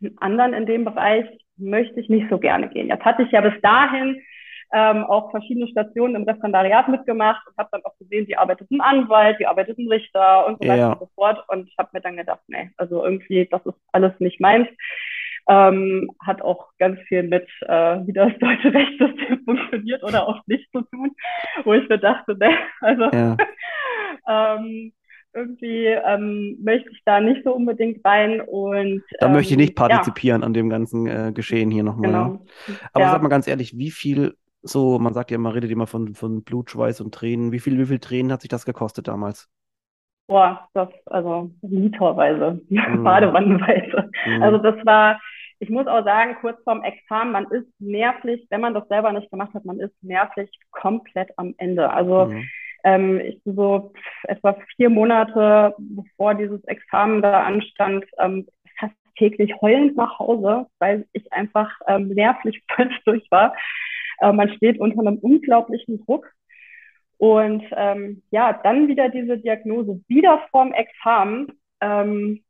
Mhm. 0.00 0.10
Einen 0.18 0.18
anderen 0.18 0.52
in 0.54 0.66
dem 0.66 0.84
Bereich 0.84 1.26
möchte 1.56 1.98
ich 2.00 2.08
nicht 2.08 2.28
so 2.30 2.38
gerne 2.38 2.68
gehen. 2.68 2.88
Jetzt 2.88 3.04
hatte 3.04 3.22
ich 3.22 3.32
ja 3.32 3.40
bis 3.40 3.60
dahin 3.62 4.22
ähm, 4.72 5.04
auch 5.04 5.30
verschiedene 5.30 5.68
Stationen 5.68 6.14
im 6.14 6.24
Referendariat 6.24 6.88
mitgemacht 6.88 7.46
und 7.46 7.56
habe 7.56 7.70
dann 7.72 7.84
auch 7.84 7.96
gesehen, 7.98 8.26
die 8.26 8.36
arbeitet 8.36 8.70
ein 8.70 8.80
Anwalt, 8.80 9.38
die 9.40 9.46
arbeitet 9.46 9.78
ein 9.78 9.88
Richter 9.88 10.46
und 10.46 10.62
so 10.62 10.68
weiter 10.68 10.76
ja. 10.76 10.92
und 10.92 10.98
so 11.00 11.08
fort. 11.14 11.42
Und 11.48 11.68
ich 11.68 11.76
habe 11.78 11.90
mir 11.92 12.00
dann 12.00 12.16
gedacht, 12.16 12.40
nee, 12.48 12.70
also 12.76 13.04
irgendwie, 13.04 13.46
das 13.50 13.64
ist 13.64 13.78
alles 13.92 14.12
nicht 14.18 14.40
meins. 14.40 14.68
Ähm, 15.48 16.10
hat 16.20 16.42
auch 16.42 16.68
ganz 16.78 17.00
viel 17.08 17.22
mit, 17.22 17.48
äh, 17.62 18.06
wie 18.06 18.12
das 18.12 18.32
deutsche 18.38 18.74
Rechtssystem 18.74 19.40
funktioniert 19.46 20.02
oder 20.02 20.28
auch 20.28 20.46
nicht 20.46 20.70
zu 20.72 20.82
tun, 20.82 21.12
wo 21.64 21.72
ich 21.72 21.88
mir 21.88 21.98
dachte, 21.98 22.36
ne, 22.36 22.50
also 22.82 23.04
ja. 23.04 23.36
ähm, 24.28 24.92
irgendwie 25.34 25.86
ähm, 25.86 26.58
möchte 26.62 26.90
ich 26.90 27.02
da 27.04 27.20
nicht 27.20 27.44
so 27.44 27.54
unbedingt 27.54 28.04
rein 28.04 28.40
und 28.40 29.02
da 29.20 29.28
möchte 29.28 29.52
ich 29.52 29.58
nicht 29.58 29.70
ähm, 29.70 29.74
partizipieren 29.76 30.42
ja. 30.42 30.46
an 30.46 30.52
dem 30.52 30.68
ganzen 30.68 31.06
äh, 31.06 31.32
Geschehen 31.32 31.70
hier 31.70 31.82
nochmal. 31.82 32.10
Genau. 32.10 32.44
Aber 32.92 33.04
ja. 33.04 33.12
sag 33.12 33.22
mal 33.22 33.28
ganz 33.28 33.46
ehrlich, 33.46 33.78
wie 33.78 33.90
viel 33.90 34.34
so, 34.62 34.98
man 34.98 35.14
sagt 35.14 35.30
ja 35.30 35.36
immer, 35.36 35.54
redet 35.54 35.70
immer 35.70 35.86
von, 35.86 36.14
von 36.14 36.42
Blut, 36.42 36.70
Schweiß 36.70 37.00
und 37.00 37.14
Tränen. 37.14 37.52
Wie 37.52 37.60
viel, 37.60 37.78
wie 37.78 37.86
viel 37.86 37.98
Tränen 37.98 38.32
hat 38.32 38.42
sich 38.42 38.48
das 38.48 38.64
gekostet 38.64 39.08
damals? 39.08 39.48
Boah, 40.28 40.68
das, 40.74 40.88
also 41.06 41.50
literweise, 41.62 42.60
mm. 42.68 43.02
badewannenweise. 43.02 44.10
Mm. 44.26 44.42
Also 44.42 44.58
das 44.58 44.74
war, 44.84 45.18
ich 45.58 45.70
muss 45.70 45.86
auch 45.86 46.04
sagen, 46.04 46.36
kurz 46.40 46.62
vorm 46.64 46.82
Examen, 46.84 47.32
man 47.32 47.46
ist 47.46 47.68
nervlich, 47.78 48.46
wenn 48.50 48.60
man 48.60 48.74
das 48.74 48.86
selber 48.88 49.10
nicht 49.12 49.30
gemacht 49.30 49.54
hat, 49.54 49.64
man 49.64 49.80
ist 49.80 49.94
nervlich 50.02 50.50
komplett 50.70 51.30
am 51.38 51.54
Ende. 51.56 51.90
Also 51.90 52.26
mm. 52.26 52.44
ähm, 52.84 53.20
ich 53.20 53.40
so 53.46 53.92
etwa 54.24 54.54
vier 54.76 54.90
Monate, 54.90 55.74
bevor 55.78 56.34
dieses 56.34 56.62
Examen 56.64 57.22
da 57.22 57.44
anstand, 57.44 58.04
ähm, 58.18 58.46
fast 58.78 58.94
täglich 59.16 59.54
heulend 59.62 59.96
nach 59.96 60.18
Hause, 60.18 60.66
weil 60.78 61.06
ich 61.14 61.32
einfach 61.32 61.70
ähm, 61.86 62.08
nervlich 62.08 62.62
völlig 62.76 63.02
durch 63.04 63.26
war. 63.30 63.54
Äh, 64.20 64.32
man 64.32 64.50
steht 64.54 64.78
unter 64.80 65.00
einem 65.00 65.18
unglaublichen 65.18 66.04
Druck. 66.04 66.30
Und 67.18 67.64
ähm, 67.72 68.22
ja, 68.30 68.52
dann 68.62 68.88
wieder 68.88 69.08
diese 69.08 69.38
Diagnose, 69.38 70.00
wieder 70.06 70.40
vorm 70.50 70.72
Examen. 70.72 71.48
Ähm, 71.80 72.42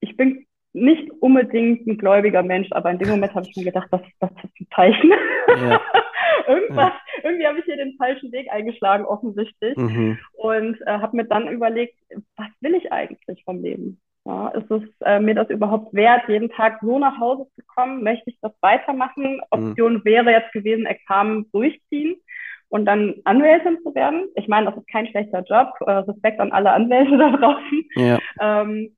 ich 0.00 0.16
bin 0.16 0.46
nicht 0.72 1.10
unbedingt 1.20 1.86
ein 1.86 1.98
gläubiger 1.98 2.42
Mensch, 2.42 2.68
aber 2.72 2.90
in 2.90 2.98
dem 2.98 3.08
Moment 3.08 3.34
habe 3.34 3.46
ich 3.48 3.56
mir 3.56 3.64
gedacht, 3.64 3.88
das, 3.90 4.00
das 4.20 4.30
ist 4.30 4.60
ein 4.60 4.66
Zeichen. 4.74 5.12
Ja. 5.48 5.80
Irgendwas, 6.48 6.92
ja. 6.92 7.22
irgendwie 7.22 7.46
habe 7.46 7.58
ich 7.58 7.64
hier 7.64 7.76
den 7.76 7.96
falschen 7.96 8.32
Weg 8.32 8.50
eingeschlagen, 8.50 9.04
offensichtlich. 9.06 9.76
Mhm. 9.76 10.18
Und 10.32 10.78
äh, 10.82 10.98
habe 10.98 11.16
mir 11.16 11.24
dann 11.24 11.48
überlegt, 11.48 11.96
was 12.36 12.48
will 12.60 12.74
ich 12.74 12.92
eigentlich 12.92 13.44
vom 13.44 13.62
Leben? 13.62 14.00
Ja, 14.26 14.48
ist 14.48 14.70
es 14.70 14.82
äh, 15.04 15.20
mir 15.20 15.34
das 15.34 15.50
überhaupt 15.50 15.92
wert, 15.92 16.22
jeden 16.28 16.48
Tag 16.48 16.78
so 16.80 16.98
nach 16.98 17.18
Hause 17.20 17.46
zu 17.54 17.62
kommen? 17.66 18.02
Möchte 18.02 18.30
ich 18.30 18.38
das 18.40 18.52
weitermachen? 18.62 19.40
Option 19.50 19.94
mhm. 19.94 20.04
wäre 20.04 20.30
jetzt 20.30 20.52
gewesen, 20.52 20.86
Examen 20.86 21.50
durchziehen 21.52 22.16
und 22.68 22.86
dann 22.86 23.16
Anwältin 23.24 23.78
zu 23.82 23.94
werden. 23.94 24.28
Ich 24.34 24.48
meine, 24.48 24.66
das 24.66 24.78
ist 24.78 24.88
kein 24.88 25.06
schlechter 25.08 25.42
Job. 25.42 25.74
Äh, 25.80 25.90
Respekt 25.90 26.40
an 26.40 26.52
alle 26.52 26.72
Anwälte 26.72 27.18
da 27.18 27.36
draußen. 27.36 27.84
Ja. 27.96 28.18
Ähm, 28.40 28.96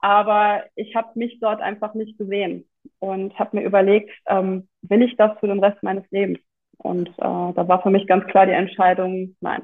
aber 0.00 0.64
ich 0.74 0.94
habe 0.96 1.08
mich 1.14 1.38
dort 1.40 1.60
einfach 1.62 1.94
nicht 1.94 2.18
gesehen 2.18 2.68
und 2.98 3.38
habe 3.38 3.56
mir 3.56 3.62
überlegt, 3.62 4.10
ähm, 4.26 4.68
will 4.82 5.02
ich 5.02 5.16
das 5.16 5.38
für 5.38 5.46
den 5.46 5.62
Rest 5.62 5.82
meines 5.82 6.04
Lebens? 6.10 6.40
Und 6.78 7.08
äh, 7.08 7.12
da 7.18 7.68
war 7.68 7.82
für 7.82 7.90
mich 7.90 8.06
ganz 8.06 8.26
klar 8.26 8.44
die 8.46 8.52
Entscheidung, 8.52 9.36
nein. 9.40 9.62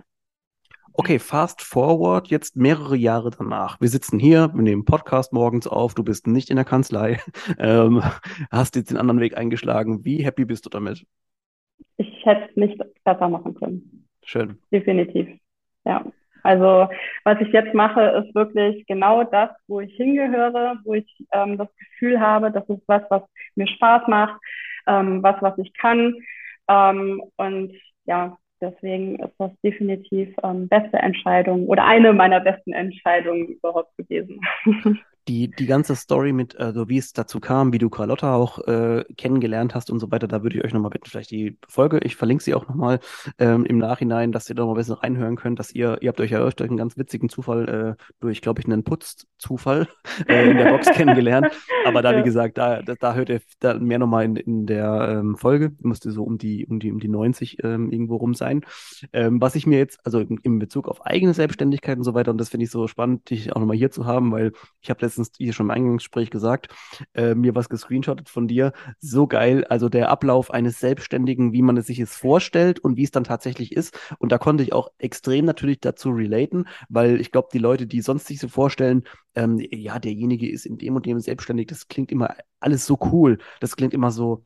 Okay, 1.00 1.19
fast 1.19 1.62
forward, 1.62 2.28
jetzt 2.28 2.57
mehrere 2.57 2.95
Jahre 2.95 3.30
danach. 3.30 3.80
Wir 3.80 3.88
sitzen 3.88 4.19
hier, 4.19 4.50
wir 4.52 4.61
nehmen 4.61 4.85
Podcast 4.85 5.33
morgens 5.33 5.66
auf, 5.66 5.95
du 5.95 6.04
bist 6.04 6.26
nicht 6.26 6.50
in 6.50 6.57
der 6.57 6.66
Kanzlei, 6.66 7.19
ähm, 7.59 8.02
hast 8.50 8.76
jetzt 8.76 8.90
den 8.90 8.99
anderen 8.99 9.19
Weg 9.19 9.35
eingeschlagen. 9.35 10.04
Wie 10.04 10.23
happy 10.23 10.45
bist 10.45 10.66
du 10.66 10.69
damit? 10.69 11.07
Ich 11.97 12.26
hätte 12.26 12.50
es 12.50 12.57
nicht 12.57 12.78
besser 13.02 13.30
machen 13.30 13.54
können. 13.54 14.07
Schön. 14.23 14.59
Definitiv. 14.71 15.26
Ja. 15.87 16.04
Also 16.42 16.90
was 17.25 17.40
ich 17.40 17.49
jetzt 17.49 17.73
mache, 17.73 18.02
ist 18.23 18.35
wirklich 18.35 18.85
genau 18.87 19.25
das, 19.25 19.49
wo 19.69 19.80
ich 19.80 19.97
hingehöre, 19.97 20.80
wo 20.85 20.92
ich 20.92 21.26
ähm, 21.33 21.57
das 21.57 21.75
Gefühl 21.76 22.21
habe, 22.21 22.52
das 22.52 22.69
ist 22.69 22.83
was, 22.88 23.04
was 23.09 23.23
mir 23.54 23.69
Spaß 23.69 24.07
macht, 24.07 24.38
ähm, 24.87 25.23
was, 25.23 25.40
was 25.40 25.57
ich 25.57 25.73
kann. 25.73 26.14
Ähm, 26.69 27.23
und 27.37 27.73
ja, 28.04 28.37
Deswegen 28.61 29.19
ist 29.19 29.35
das 29.38 29.50
definitiv 29.64 30.35
ähm, 30.43 30.69
beste 30.69 30.99
Entscheidung 30.99 31.67
oder 31.67 31.85
eine 31.87 32.12
meiner 32.12 32.40
besten 32.40 32.73
Entscheidungen 32.73 33.49
überhaupt 33.49 33.97
gewesen. 33.97 34.40
die, 35.30 35.49
die 35.49 35.66
ganze 35.66 35.94
Story 35.94 36.32
mit, 36.32 36.58
also 36.58 36.88
wie 36.88 36.99
es 36.99 37.12
dazu 37.12 37.38
kam, 37.38 37.72
wie 37.72 37.78
du 37.78 37.88
Carlotta 37.88 38.34
auch 38.34 38.58
äh, 38.66 39.04
kennengelernt 39.16 39.76
hast 39.76 39.88
und 39.88 40.00
so 40.00 40.10
weiter, 40.10 40.26
da 40.26 40.42
würde 40.42 40.58
ich 40.58 40.64
euch 40.64 40.75
nochmal 40.75 40.90
bitten, 40.90 41.08
vielleicht 41.08 41.30
die 41.30 41.56
Folge, 41.68 42.00
ich 42.02 42.16
verlinke 42.16 42.42
sie 42.42 42.52
auch 42.52 42.66
nochmal 42.66 42.99
ähm, 43.38 43.64
im 43.64 43.78
Nachhinein, 43.78 44.32
dass 44.32 44.49
ihr 44.49 44.56
da 44.56 44.64
mal 44.64 44.72
ein 44.72 44.76
bisschen 44.76 44.96
reinhören 44.96 45.37
könnt, 45.37 45.60
dass 45.60 45.70
ihr, 45.72 45.99
ihr 46.00 46.08
habt 46.08 46.20
euch 46.20 46.32
ja 46.32 46.40
durch 46.40 46.60
einen 46.68 46.76
ganz 46.76 46.99
witzigen 46.99 47.28
Zufall, 47.28 47.96
äh, 47.96 48.02
durch, 48.18 48.42
glaube 48.42 48.60
ich, 48.60 48.66
einen 48.66 48.82
Putzzufall 48.82 49.87
äh, 50.28 50.50
in 50.50 50.56
der 50.56 50.72
Box 50.72 50.90
kennengelernt. 50.94 51.46
Aber 51.87 52.02
da, 52.02 52.16
wie 52.16 52.25
gesagt, 52.25 52.58
da, 52.58 52.82
da, 52.82 52.96
da 52.96 53.14
hört 53.14 53.28
ihr 53.28 53.40
da 53.60 53.75
mehr 53.75 54.00
nochmal 54.00 54.25
in, 54.25 54.34
in 54.34 54.66
der 54.66 55.20
ähm, 55.20 55.37
Folge, 55.37 55.70
müsste 55.80 56.10
so 56.10 56.25
um 56.25 56.38
die, 56.38 56.66
um 56.66 56.80
die, 56.80 56.90
um 56.90 56.99
die 56.99 57.08
90 57.08 57.62
ähm, 57.62 57.92
irgendwo 57.92 58.16
rum 58.16 58.34
sein. 58.34 58.62
Ähm, 59.12 59.40
was 59.40 59.54
ich 59.54 59.64
mir 59.64 59.78
jetzt, 59.78 60.00
also 60.04 60.18
in, 60.18 60.38
in 60.42 60.58
Bezug 60.58 60.88
auf 60.88 61.06
eigene 61.06 61.34
Selbstständigkeit 61.34 61.99
und 61.99 62.04
so 62.04 62.14
weiter, 62.14 62.32
und 62.32 62.38
das 62.38 62.49
finde 62.49 62.64
ich 62.64 62.70
so 62.72 62.88
spannend, 62.88 63.30
dich 63.30 63.52
auch 63.52 63.60
nochmal 63.60 63.76
hier 63.76 63.92
zu 63.92 64.06
haben, 64.06 64.32
weil 64.32 64.50
ich 64.80 64.90
habe 64.90 65.04
letztens 65.04 65.19
letztens 65.20 65.36
hier 65.36 65.52
schon 65.52 65.66
im 65.66 65.70
Eingangsgespräch 65.70 66.30
gesagt, 66.30 66.68
äh, 67.14 67.34
mir 67.34 67.54
was 67.54 67.68
gescreenshottet 67.68 68.28
von 68.28 68.48
dir. 68.48 68.72
So 68.98 69.26
geil. 69.26 69.64
Also 69.64 69.88
der 69.88 70.10
Ablauf 70.10 70.50
eines 70.50 70.80
Selbstständigen, 70.80 71.52
wie 71.52 71.62
man 71.62 71.76
es 71.76 71.86
sich 71.86 71.98
jetzt 71.98 72.16
vorstellt 72.16 72.80
und 72.80 72.96
wie 72.96 73.04
es 73.04 73.10
dann 73.10 73.24
tatsächlich 73.24 73.72
ist. 73.72 73.98
Und 74.18 74.32
da 74.32 74.38
konnte 74.38 74.62
ich 74.62 74.72
auch 74.72 74.90
extrem 74.98 75.44
natürlich 75.44 75.80
dazu 75.80 76.10
relaten, 76.10 76.66
weil 76.88 77.20
ich 77.20 77.30
glaube, 77.30 77.48
die 77.52 77.58
Leute, 77.58 77.86
die 77.86 78.00
sonst 78.00 78.26
sich 78.26 78.40
so 78.40 78.48
vorstellen, 78.48 79.04
ähm, 79.34 79.58
ja, 79.70 79.98
derjenige 79.98 80.50
ist 80.50 80.66
in 80.66 80.78
dem 80.78 80.96
und 80.96 81.06
dem 81.06 81.20
selbstständig, 81.20 81.68
das 81.68 81.88
klingt 81.88 82.10
immer 82.10 82.34
alles 82.60 82.86
so 82.86 82.98
cool. 83.12 83.38
Das 83.60 83.76
klingt 83.76 83.94
immer 83.94 84.10
so, 84.10 84.44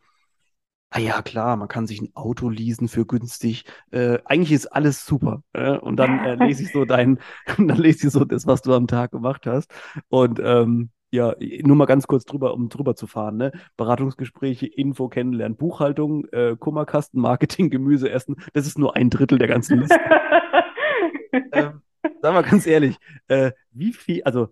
ah 0.95 1.01
ja, 1.01 1.23
klar, 1.23 1.57
man 1.57 1.67
kann 1.67 1.89
sich 1.89 2.01
ein 2.01 2.15
Auto 2.15 2.49
leasen 2.49 2.87
für 2.87 3.05
günstig. 3.05 3.65
Äh, 3.91 4.19
eigentlich 4.25 4.53
ist 4.53 4.69
alles 4.69 5.05
super. 5.05 5.43
Äh? 5.53 5.77
Und 5.77 5.97
dann 5.97 6.21
äh, 6.25 6.37
lese 6.37 6.63
ich 6.63 6.73
so 6.73 6.85
dein, 6.85 7.19
dann 7.59 7.77
lese 7.77 8.07
ich 8.07 8.13
so 8.13 8.25
das, 8.25 8.47
was 8.47 8.63
du 8.63 8.73
am 8.73 8.87
Tag 8.87 9.11
gemacht 9.11 9.45
hast. 9.47 9.73
Und 10.09 10.41
ähm, 10.43 10.91
ja, 11.11 11.35
nur 11.63 11.77
mal 11.77 11.87
ganz 11.87 12.07
kurz 12.07 12.25
drüber, 12.25 12.55
um 12.55 12.69
drüber 12.69 12.95
zu 12.95 13.09
fahren. 13.09 13.37
Ne? 13.37 13.51
Beratungsgespräche, 13.77 14.67
Info, 14.67 15.09
Kennenlernen, 15.09 15.57
Buchhaltung, 15.57 16.27
äh, 16.27 16.57
Kummerkasten, 16.57 17.21
Marketing, 17.21 17.71
Gemüse, 17.71 18.09
Essen. 18.11 18.37
Das 18.53 18.67
ist 18.67 18.79
nur 18.79 18.95
ein 18.95 19.11
Drittel 19.11 19.39
der 19.39 19.49
ganzen 19.49 19.81
Liste. 19.81 19.99
ähm, 21.53 21.83
sag 22.23 22.35
mal 22.35 22.43
ganz 22.43 22.67
ehrlich, 22.67 22.99
äh, 23.27 23.51
wie 23.73 23.93
viel, 23.93 24.23
also 24.23 24.49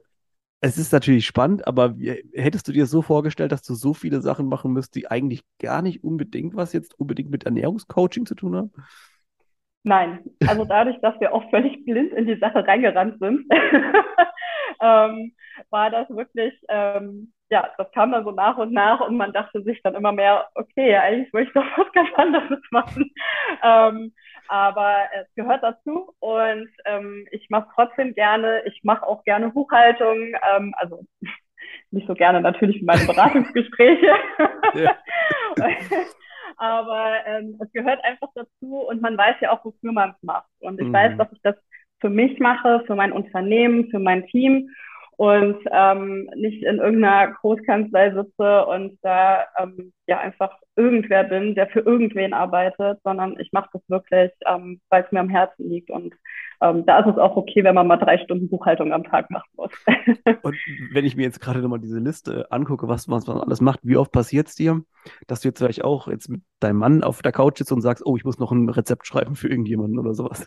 es 0.64 0.78
ist 0.78 0.92
natürlich 0.92 1.26
spannend, 1.26 1.66
aber 1.66 1.96
hättest 2.34 2.68
du 2.68 2.72
dir 2.72 2.86
so 2.86 3.02
vorgestellt, 3.02 3.50
dass 3.50 3.62
du 3.62 3.74
so 3.74 3.94
viele 3.94 4.20
Sachen 4.20 4.46
machen 4.48 4.72
müsst, 4.72 4.94
die 4.94 5.10
eigentlich 5.10 5.42
gar 5.60 5.82
nicht 5.82 6.04
unbedingt 6.04 6.54
was 6.54 6.72
jetzt 6.72 6.98
unbedingt 6.98 7.30
mit 7.30 7.44
Ernährungscoaching 7.44 8.26
zu 8.26 8.36
tun 8.36 8.54
haben? 8.54 8.72
Nein, 9.82 10.20
also 10.46 10.64
dadurch, 10.64 11.00
dass 11.00 11.18
wir 11.18 11.34
auch 11.34 11.50
völlig 11.50 11.84
blind 11.84 12.12
in 12.12 12.26
die 12.26 12.38
Sache 12.38 12.64
reingerannt 12.64 13.18
sind, 13.18 13.44
ähm, 14.80 15.32
war 15.70 15.90
das 15.90 16.08
wirklich, 16.10 16.54
ähm, 16.68 17.32
ja, 17.52 17.68
das 17.76 17.92
kam 17.92 18.12
dann 18.12 18.24
so 18.24 18.30
nach 18.30 18.56
und 18.56 18.72
nach 18.72 19.00
und 19.00 19.18
man 19.18 19.34
dachte 19.34 19.62
sich 19.62 19.82
dann 19.82 19.94
immer 19.94 20.10
mehr, 20.10 20.48
okay, 20.54 20.96
eigentlich 20.96 21.30
möchte 21.34 21.50
ich 21.50 21.54
doch 21.54 21.78
was 21.78 21.92
ganz 21.92 22.08
anderes 22.16 22.60
machen. 22.70 23.12
Ähm, 23.62 24.14
aber 24.48 25.02
es 25.20 25.26
gehört 25.34 25.62
dazu 25.62 26.14
und 26.18 26.70
ähm, 26.86 27.28
ich 27.30 27.50
mache 27.50 27.68
trotzdem 27.74 28.14
gerne. 28.14 28.62
Ich 28.64 28.80
mache 28.84 29.06
auch 29.06 29.22
gerne 29.24 29.50
Buchhaltung, 29.50 30.34
ähm, 30.50 30.74
also 30.78 31.04
nicht 31.90 32.06
so 32.06 32.14
gerne 32.14 32.40
natürlich 32.40 32.80
wie 32.80 32.86
meine 32.86 33.04
Beratungsgespräche. 33.06 34.14
aber 36.56 37.16
ähm, 37.26 37.58
es 37.62 37.70
gehört 37.72 38.02
einfach 38.02 38.28
dazu 38.34 38.78
und 38.88 39.02
man 39.02 39.18
weiß 39.18 39.36
ja 39.40 39.52
auch, 39.52 39.62
wofür 39.62 39.92
man 39.92 40.14
es 40.16 40.22
macht. 40.22 40.48
Und 40.60 40.80
ich 40.80 40.88
mhm. 40.88 40.94
weiß, 40.94 41.18
dass 41.18 41.30
ich 41.32 41.42
das 41.42 41.56
für 42.00 42.08
mich 42.08 42.38
mache, 42.38 42.82
für 42.86 42.94
mein 42.94 43.12
Unternehmen, 43.12 43.90
für 43.90 43.98
mein 43.98 44.26
Team. 44.28 44.70
Und 45.16 45.58
ähm, 45.70 46.28
nicht 46.36 46.62
in 46.62 46.78
irgendeiner 46.78 47.32
Großkanzlei 47.32 48.12
sitze 48.14 48.66
und 48.66 48.98
da 49.02 49.44
ähm, 49.58 49.92
ja 50.06 50.18
einfach 50.18 50.56
irgendwer 50.76 51.24
bin, 51.24 51.54
der 51.54 51.68
für 51.68 51.80
irgendwen 51.80 52.32
arbeitet, 52.32 52.98
sondern 53.04 53.38
ich 53.38 53.52
mache 53.52 53.68
das 53.72 53.82
wirklich, 53.88 54.32
ähm, 54.46 54.80
weil 54.88 55.04
es 55.04 55.12
mir 55.12 55.20
am 55.20 55.28
Herzen 55.28 55.68
liegt 55.68 55.90
und 55.90 56.14
ähm, 56.62 56.86
da 56.86 57.00
ist 57.00 57.08
es 57.08 57.18
auch 57.18 57.36
okay, 57.36 57.64
wenn 57.64 57.74
man 57.74 57.86
mal 57.86 57.96
drei 57.96 58.18
Stunden 58.18 58.48
Buchhaltung 58.48 58.92
am 58.92 59.04
Tag 59.04 59.30
machen 59.30 59.50
muss. 59.56 59.72
und 60.42 60.56
wenn 60.92 61.04
ich 61.04 61.16
mir 61.16 61.22
jetzt 61.22 61.40
gerade 61.40 61.60
nochmal 61.60 61.80
diese 61.80 61.98
Liste 61.98 62.50
angucke, 62.50 62.88
was, 62.88 63.08
was 63.08 63.26
man 63.26 63.38
alles 63.38 63.60
macht, 63.60 63.80
wie 63.82 63.96
oft 63.96 64.12
passiert 64.12 64.48
es 64.48 64.54
dir, 64.54 64.82
dass 65.26 65.40
du 65.40 65.48
jetzt 65.48 65.58
vielleicht 65.58 65.84
auch 65.84 66.08
jetzt 66.08 66.28
mit 66.28 66.42
deinem 66.60 66.78
Mann 66.78 67.02
auf 67.02 67.20
der 67.20 67.32
Couch 67.32 67.58
sitzt 67.58 67.72
und 67.72 67.82
sagst, 67.82 68.06
oh, 68.06 68.16
ich 68.16 68.24
muss 68.24 68.38
noch 68.38 68.52
ein 68.52 68.68
Rezept 68.68 69.06
schreiben 69.06 69.34
für 69.34 69.48
irgendjemanden 69.48 69.98
oder 69.98 70.14
sowas? 70.14 70.46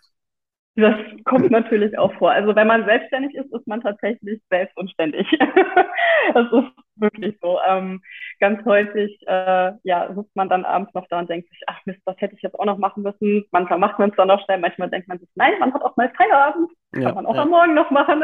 Das 0.78 0.96
kommt 1.24 1.52
natürlich 1.52 1.98
auch 1.98 2.14
vor. 2.16 2.32
Also 2.32 2.54
wenn 2.56 2.68
man 2.68 2.84
selbstständig 2.86 3.34
ist, 3.36 3.54
ist 3.54 3.66
man 3.66 3.82
tatsächlich 3.82 4.42
selbst 4.50 4.76
und 4.78 4.92
ständig. 4.92 5.26
das 6.34 6.52
ist 6.52 6.72
wirklich 6.98 7.38
so. 7.42 7.60
Ähm, 7.66 8.02
ganz 8.40 8.64
häufig 8.66 9.20
äh, 9.28 9.72
ja, 9.84 10.14
sitzt 10.14 10.36
man 10.36 10.50
dann 10.50 10.66
abends 10.66 10.94
noch 10.94 11.08
da 11.10 11.20
und 11.20 11.30
denkt 11.30 11.50
sich, 11.50 11.62
ach 11.68 11.80
Mist, 11.86 12.02
das 12.06 12.16
hätte 12.20 12.36
ich 12.36 12.42
jetzt 12.42 12.60
auch 12.60 12.66
noch 12.66 12.78
machen 12.78 13.04
müssen. 13.04 13.46
Manchmal 13.52 13.80
macht 13.80 14.00
man 14.00 14.10
es 14.10 14.16
dann 14.16 14.28
noch 14.28 14.44
schnell, 14.46 14.60
manchmal 14.60 14.90
denkt 14.90 15.08
man 15.08 15.20
sich, 15.20 15.30
nein, 15.36 15.54
man 15.60 15.74
hat 15.74 15.82
auch 15.82 15.96
mal 15.98 16.12
Feierabend. 16.16 16.70
Kann 16.96 17.04
ja, 17.04 17.14
man 17.14 17.26
auch 17.26 17.36
ja. 17.36 17.42
am 17.42 17.50
Morgen 17.50 17.74
noch 17.74 17.92
machen. 17.92 18.24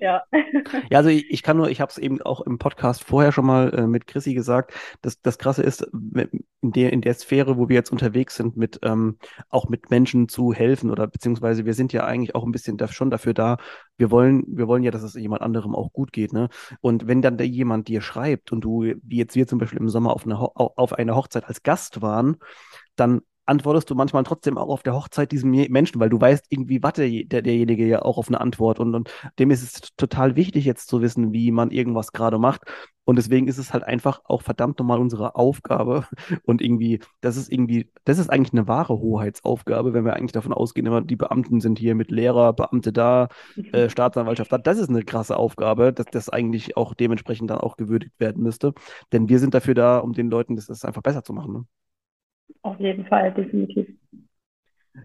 ja. 0.00 0.22
ja. 0.90 0.98
also 0.98 1.10
ich, 1.10 1.30
ich 1.30 1.42
kann 1.42 1.58
nur, 1.58 1.68
ich 1.68 1.82
habe 1.82 1.90
es 1.90 1.98
eben 1.98 2.22
auch 2.22 2.40
im 2.40 2.58
Podcast 2.58 3.04
vorher 3.04 3.30
schon 3.30 3.44
mal 3.44 3.74
äh, 3.74 3.86
mit 3.86 4.06
Chrissy 4.06 4.32
gesagt, 4.32 4.72
dass 5.02 5.20
das 5.20 5.38
Krasse 5.38 5.62
ist, 5.62 5.82
in 6.62 6.72
der, 6.72 6.92
in 6.92 7.02
der 7.02 7.12
Sphäre, 7.12 7.58
wo 7.58 7.68
wir 7.68 7.76
jetzt 7.76 7.92
unterwegs 7.92 8.36
sind, 8.36 8.56
mit 8.56 8.80
ähm, 8.82 9.18
auch 9.50 9.68
mit 9.68 9.90
Menschen 9.90 10.28
zu 10.28 10.54
helfen 10.54 10.90
oder 10.90 11.06
beziehungsweise 11.06 11.66
wir 11.66 11.74
sind 11.74 11.92
ja 11.92 12.04
eigentlich 12.04 12.34
auch 12.34 12.44
ein 12.44 12.52
bisschen 12.52 12.78
da, 12.78 12.88
schon 12.88 13.10
dafür 13.10 13.34
da, 13.34 13.58
wir 13.98 14.10
wollen, 14.10 14.44
wir 14.48 14.66
wollen 14.66 14.82
ja, 14.82 14.90
dass 14.90 15.02
es 15.02 15.14
jemand 15.14 15.42
anderem 15.42 15.74
auch 15.74 15.92
gut 15.92 16.12
geht. 16.12 16.32
Ne? 16.32 16.48
Und 16.80 17.06
wenn 17.06 17.20
dann 17.20 17.38
jemand 17.38 17.88
dir 17.88 18.00
schreibt 18.00 18.50
und 18.50 18.62
du, 18.62 18.94
wie 19.04 19.16
jetzt 19.18 19.34
wir 19.34 19.46
zum 19.46 19.58
Beispiel 19.58 19.78
im 19.80 19.88
Sommer 19.88 20.12
auf 20.12 20.24
eine, 20.24 20.38
auf 20.38 20.92
eine 20.92 21.14
Hochzeit 21.14 21.44
als 21.46 21.62
Gast 21.62 22.02
waren, 22.02 22.36
dann 22.96 23.22
antwortest 23.48 23.88
du 23.90 23.94
manchmal 23.94 24.24
trotzdem 24.24 24.58
auch 24.58 24.68
auf 24.68 24.82
der 24.82 24.94
Hochzeit 24.94 25.32
diesem 25.32 25.50
Menschen, 25.50 26.00
weil 26.00 26.10
du 26.10 26.20
weißt, 26.20 26.46
irgendwie 26.50 26.82
warte 26.82 27.08
der, 27.24 27.42
derjenige 27.42 27.86
ja 27.86 28.02
auch 28.02 28.18
auf 28.18 28.28
eine 28.28 28.40
Antwort 28.40 28.78
und, 28.78 28.94
und 28.94 29.10
dem 29.38 29.50
ist 29.50 29.62
es 29.62 29.90
total 29.96 30.36
wichtig 30.36 30.64
jetzt 30.64 30.88
zu 30.88 31.00
wissen, 31.00 31.32
wie 31.32 31.50
man 31.50 31.70
irgendwas 31.70 32.12
gerade 32.12 32.38
macht. 32.38 32.62
Und 33.08 33.16
deswegen 33.16 33.48
ist 33.48 33.56
es 33.56 33.72
halt 33.72 33.84
einfach 33.84 34.20
auch 34.24 34.42
verdammt 34.42 34.78
nochmal 34.78 35.00
unsere 35.00 35.34
Aufgabe. 35.34 36.06
Und 36.44 36.60
irgendwie, 36.60 37.00
das 37.22 37.38
ist 37.38 37.50
irgendwie, 37.50 37.90
das 38.04 38.18
ist 38.18 38.28
eigentlich 38.28 38.52
eine 38.52 38.68
wahre 38.68 38.98
Hoheitsaufgabe, 38.98 39.94
wenn 39.94 40.04
wir 40.04 40.12
eigentlich 40.14 40.32
davon 40.32 40.52
ausgehen, 40.52 40.86
immer 40.86 41.00
die 41.00 41.16
Beamten 41.16 41.62
sind 41.62 41.78
hier 41.78 41.94
mit 41.94 42.10
Lehrer, 42.10 42.52
Beamte 42.52 42.92
da, 42.92 43.28
äh, 43.72 43.88
Staatsanwaltschaft 43.88 44.52
da. 44.52 44.58
Das 44.58 44.76
ist 44.76 44.90
eine 44.90 45.04
krasse 45.04 45.38
Aufgabe, 45.38 45.94
dass 45.94 46.04
das 46.12 46.28
eigentlich 46.28 46.76
auch 46.76 46.92
dementsprechend 46.92 47.48
dann 47.48 47.60
auch 47.60 47.78
gewürdigt 47.78 48.20
werden 48.20 48.42
müsste. 48.42 48.74
Denn 49.10 49.30
wir 49.30 49.38
sind 49.38 49.54
dafür 49.54 49.72
da, 49.72 50.00
um 50.00 50.12
den 50.12 50.28
Leuten 50.28 50.54
das, 50.54 50.66
das 50.66 50.84
einfach 50.84 51.02
besser 51.02 51.24
zu 51.24 51.32
machen. 51.32 51.52
Ne? 51.54 51.64
Auf 52.62 52.78
jeden 52.80 53.06
Fall, 53.06 53.32
definitiv. 53.34 53.86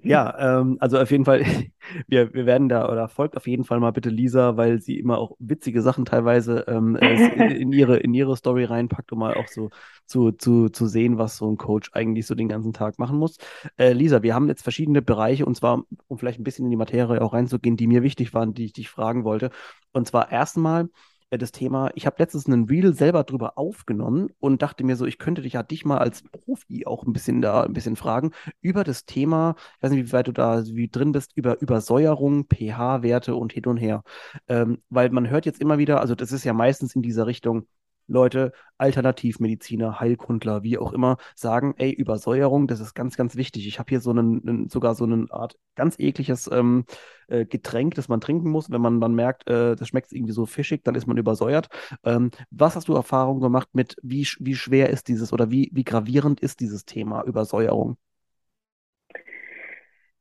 Ja, 0.01 0.59
ähm, 0.59 0.77
also 0.79 1.00
auf 1.00 1.12
jeden 1.12 1.25
Fall, 1.25 1.43
wir, 2.07 2.33
wir 2.33 2.45
werden 2.45 2.69
da 2.69 2.89
oder 2.89 3.07
folgt 3.07 3.38
auf 3.38 3.47
jeden 3.47 3.63
Fall 3.63 3.79
mal 3.79 3.91
bitte 3.91 4.09
Lisa, 4.09 4.57
weil 4.57 4.81
sie 4.81 4.97
immer 4.97 5.17
auch 5.17 5.35
witzige 5.39 5.81
Sachen 5.81 6.05
teilweise 6.05 6.65
ähm, 6.67 6.95
äh, 7.01 7.53
in, 7.55 7.71
ihre, 7.71 7.97
in 7.97 8.13
ihre 8.13 8.35
Story 8.35 8.63
reinpackt, 8.65 9.12
um 9.12 9.19
mal 9.19 9.35
auch 9.35 9.47
so 9.47 9.69
zu, 10.05 10.31
zu, 10.31 10.69
zu 10.69 10.88
sehen, 10.88 11.17
was 11.17 11.38
so 11.38 11.50
ein 11.50 11.57
Coach 11.57 11.91
eigentlich 11.93 12.25
so 12.25 12.35
den 12.35 12.50
ganzen 12.50 12.73
Tag 12.73 13.00
machen 13.00 13.17
muss. 13.17 13.38
Äh, 13.77 13.93
Lisa, 13.93 14.23
wir 14.23 14.33
haben 14.33 14.47
jetzt 14.47 14.63
verschiedene 14.63 15.01
Bereiche 15.01 15.45
und 15.45 15.55
zwar, 15.55 15.83
um 16.07 16.17
vielleicht 16.17 16.39
ein 16.39 16.43
bisschen 16.43 16.65
in 16.65 16.71
die 16.71 16.77
Materie 16.77 17.21
auch 17.21 17.33
reinzugehen, 17.33 17.77
die 17.77 17.88
mir 17.88 18.03
wichtig 18.03 18.33
waren, 18.33 18.53
die 18.53 18.65
ich 18.65 18.73
dich 18.73 18.89
fragen 18.89 19.23
wollte. 19.23 19.51
Und 19.91 20.07
zwar 20.07 20.31
erstmal, 20.31 20.89
das 21.38 21.52
Thema, 21.52 21.92
ich 21.96 22.06
habe 22.06 22.18
letztens 22.20 22.48
einen 22.48 22.66
Reel 22.66 22.94
selber 22.94 23.24
drüber 23.24 23.58
aufgenommen 23.58 24.30
und 24.40 24.62
dachte 24.62 24.84
mir 24.84 24.96
so, 24.96 25.06
ich 25.06 25.18
könnte 25.18 25.42
dich 25.42 25.54
ja 25.54 25.63
dich 25.63 25.86
mal 25.86 25.98
als 25.98 26.24
Profi 26.24 26.86
auch 26.86 27.04
ein 27.06 27.13
bisschen 27.13 27.42
da 27.42 27.63
ein 27.63 27.74
bisschen 27.74 27.96
fragen 27.96 28.32
über 28.62 28.84
das 28.84 29.06
Thema, 29.06 29.56
ich 29.78 29.84
weiß 29.84 29.91
nicht, 29.91 30.08
wie 30.08 30.13
weit 30.13 30.28
du 30.28 30.32
da 30.32 30.63
wie 30.65 30.88
drin 30.89 31.12
bist, 31.12 31.32
über 31.36 31.62
Übersäuerung, 31.62 32.46
pH-Werte 32.46 33.36
und 33.36 33.54
hin 33.54 33.65
und 33.65 33.78
her. 33.78 34.04
Ähm, 34.48 34.82
weil 34.89 35.10
man 35.10 35.30
hört 35.30 35.46
jetzt 35.46 35.62
immer 35.62 35.78
wieder, 35.78 36.02
also 36.02 36.15
das 36.15 36.32
ist 36.32 36.43
ja 36.43 36.54
meistens 36.54 36.96
in 36.96 37.02
dieser 37.02 37.28
Richtung, 37.28 37.67
Leute, 38.08 38.52
Alternativmediziner, 38.78 40.00
Heilkundler, 40.00 40.63
wie 40.63 40.78
auch 40.78 40.94
immer, 40.94 41.18
sagen, 41.36 41.74
ey, 41.78 41.92
Übersäuerung, 41.92 42.68
das 42.68 42.80
ist 42.80 42.94
ganz, 42.94 43.16
ganz 43.18 43.36
wichtig. 43.36 43.68
Ich 43.68 43.80
habe 43.80 43.89
hier 43.89 44.00
so 44.00 44.12
einen, 44.12 44.70
sogar 44.70 44.96
so 44.96 45.06
eine 45.06 45.28
Art 45.30 45.56
ganz 45.76 45.98
ekliges 46.00 46.50
ähm, 46.52 46.86
äh, 47.28 47.46
Getränk, 47.46 47.96
das 47.96 48.10
man 48.10 48.22
trinken 48.22 48.50
muss. 48.50 48.72
Wenn 48.72 48.82
man 48.82 49.00
dann 49.02 49.16
merkt, 49.16 49.50
äh, 49.50 49.76
das 49.76 49.88
schmeckt 49.88 50.12
irgendwie 50.12 50.34
so 50.34 50.46
fischig, 50.46 50.84
dann 50.84 50.96
ist 50.96 51.08
man 51.08 51.18
übersäuert. 51.18 51.70
Ähm, 52.04 52.32
was 52.52 52.76
hast 52.76 52.88
du 52.88 52.96
Erfahrung 52.96 53.39
gemacht 53.39 53.70
mit, 53.74 53.96
wie, 54.04 54.28
wie 54.39 54.56
schwer 54.56 54.89
ist 54.89 55.08
dieses 55.08 55.34
oder 55.34 55.52
wie, 55.52 55.70
wie 55.74 55.84
gravierend 55.84 56.39
ist 56.42 56.60
dieses 56.60 56.86
Thema 56.86 57.24
Übersäuerung? 57.24 57.98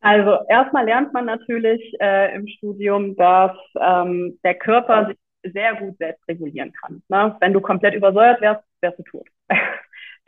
Also 0.03 0.37
erstmal 0.49 0.85
lernt 0.85 1.13
man 1.13 1.27
natürlich 1.27 1.81
äh, 2.01 2.35
im 2.35 2.49
Studium, 2.49 3.15
dass 3.15 3.53
ähm, 3.81 4.37
der 4.43 4.57
Körper 4.57 5.07
sich 5.07 5.17
sehr 5.43 5.75
gut 5.77 5.99
selbst 5.99 6.27
regulieren 6.29 6.73
kann. 6.73 7.03
Ne? 7.09 7.37
Wenn 7.41 7.53
du 7.53 7.61
komplett 7.61 7.95
übersäuert 7.95 8.41
wärst, 8.41 8.65
wärst 8.81 8.99
du 8.99 9.03
tot. 9.03 9.29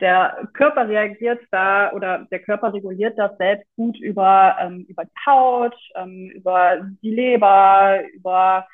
Der 0.01 0.49
Körper 0.53 0.89
reagiert 0.89 1.39
da 1.51 1.93
oder 1.93 2.27
der 2.29 2.39
Körper 2.39 2.73
reguliert 2.73 3.17
das 3.17 3.37
selbst 3.37 3.65
gut 3.77 3.97
über, 3.97 4.57
ähm, 4.59 4.85
über 4.89 5.05
die 5.05 5.25
Haut, 5.25 5.75
ähm, 5.95 6.29
über 6.31 6.81
die 7.01 7.11
Leber, 7.11 8.01
über 8.13 8.67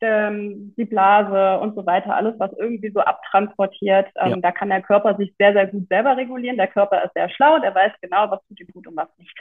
ähm, 0.00 0.74
die 0.76 0.84
Blase 0.84 1.60
und 1.60 1.76
so 1.76 1.86
weiter. 1.86 2.16
Alles, 2.16 2.34
was 2.38 2.52
irgendwie 2.58 2.90
so 2.90 3.00
abtransportiert, 3.00 4.08
ähm, 4.16 4.30
ja. 4.30 4.36
da 4.38 4.50
kann 4.50 4.68
der 4.68 4.82
Körper 4.82 5.16
sich 5.16 5.32
sehr, 5.38 5.52
sehr 5.52 5.68
gut 5.68 5.86
selber 5.88 6.16
regulieren. 6.16 6.56
Der 6.56 6.66
Körper 6.66 7.04
ist 7.04 7.14
sehr 7.14 7.30
schlau, 7.30 7.60
der 7.60 7.74
weiß 7.74 7.92
genau, 8.02 8.30
was 8.30 8.44
tut 8.48 8.58
ihm 8.60 8.68
gut 8.72 8.88
und 8.88 8.96
was 8.96 9.08
nicht. 9.18 9.38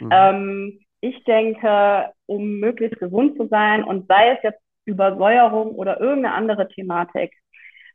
Mhm. 0.00 0.08
Ähm, 0.12 0.80
ich 1.00 1.22
denke, 1.24 2.10
um 2.26 2.58
möglichst 2.60 2.98
gesund 2.98 3.36
zu 3.36 3.46
sein 3.46 3.84
und 3.84 4.08
sei 4.08 4.30
es 4.30 4.42
jetzt 4.42 4.60
Übersäuerung 4.84 5.72
oder 5.72 6.00
irgendeine 6.00 6.34
andere 6.34 6.68
Thematik 6.68 7.32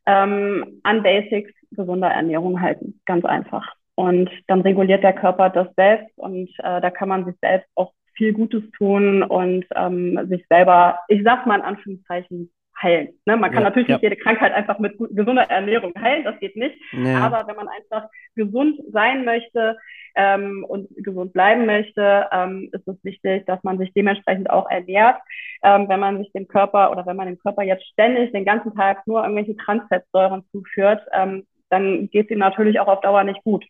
ähm, 0.06 0.80
an 0.84 1.04
Basics 1.04 1.54
gesunder 1.72 2.10
Ernährung 2.10 2.62
halten. 2.62 3.00
Ganz 3.06 3.26
einfach. 3.26 3.76
Und 3.96 4.30
dann 4.48 4.62
reguliert 4.62 5.04
der 5.04 5.14
Körper 5.14 5.50
das 5.50 5.68
selbst 5.76 6.18
und 6.18 6.50
äh, 6.60 6.82
da 6.82 6.90
kann 6.90 7.10
man 7.10 7.26
sich 7.26 7.36
selbst 7.42 7.70
auch 7.76 7.94
viel 8.14 8.34
Gutes 8.34 8.64
tun 8.72 9.24
und 9.24 9.66
ähm, 9.76 10.20
sich 10.30 10.46
selber, 10.50 11.00
ich 11.08 11.24
sag 11.24 11.46
mal 11.46 11.56
in 11.60 11.66
Anführungszeichen, 11.66 12.52
heilen. 12.82 13.10
Ne? 13.26 13.38
Man 13.38 13.52
kann 13.52 13.64
ja, 13.64 13.70
natürlich 13.70 13.90
ja. 13.90 13.96
nicht 13.96 14.04
jede 14.04 14.16
Krankheit 14.16 14.54
einfach 14.54 14.80
mit 14.80 14.98
gesunder 14.98 15.44
Ernährung 15.44 15.94
heilen, 16.00 16.24
das 16.24 16.40
geht 16.40 16.56
nicht. 16.56 16.76
Ja. 16.92 17.20
Aber 17.20 17.48
wenn 17.48 17.56
man 17.56 17.68
einfach 17.68 18.10
gesund 18.36 18.80
sein 18.92 19.26
möchte 19.26 19.78
ähm, 20.16 20.66
und 20.68 20.90
gesund 20.98 21.34
bleiben 21.34 21.66
möchte, 21.66 22.28
ähm, 22.32 22.70
ist 22.72 22.88
es 22.88 23.04
wichtig, 23.04 23.46
dass 23.46 23.64
man 23.64 23.78
sich 23.78 23.94
dementsprechend 23.94 24.50
auch 24.50 24.70
ernährt. 24.70 25.20
Ähm, 25.64 25.90
wenn 25.90 26.00
man 26.00 26.18
sich 26.20 26.32
dem 26.32 26.48
Körper 26.48 26.92
oder 26.92 27.06
wenn 27.06 27.16
man 27.16 27.28
dem 27.28 27.40
Körper 27.40 27.64
jetzt 27.64 27.86
ständig 27.88 28.32
den 28.32 28.46
ganzen 28.46 28.76
Tag 28.76 29.06
nur 29.08 29.22
irgendwelche 29.22 29.58
Transfettsäuren 29.58 30.44
zuführt, 30.52 31.02
ähm, 31.14 31.46
dann 31.70 32.10
geht 32.10 32.26
es 32.26 32.32
ihm 32.32 32.40
natürlich 32.40 32.80
auch 32.80 32.88
auf 32.88 33.02
Dauer 33.02 33.24
nicht 33.24 33.44
gut. 33.44 33.66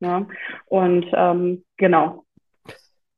Ne? 0.00 0.26
Und 0.66 1.06
ähm, 1.12 1.64
genau, 1.76 2.24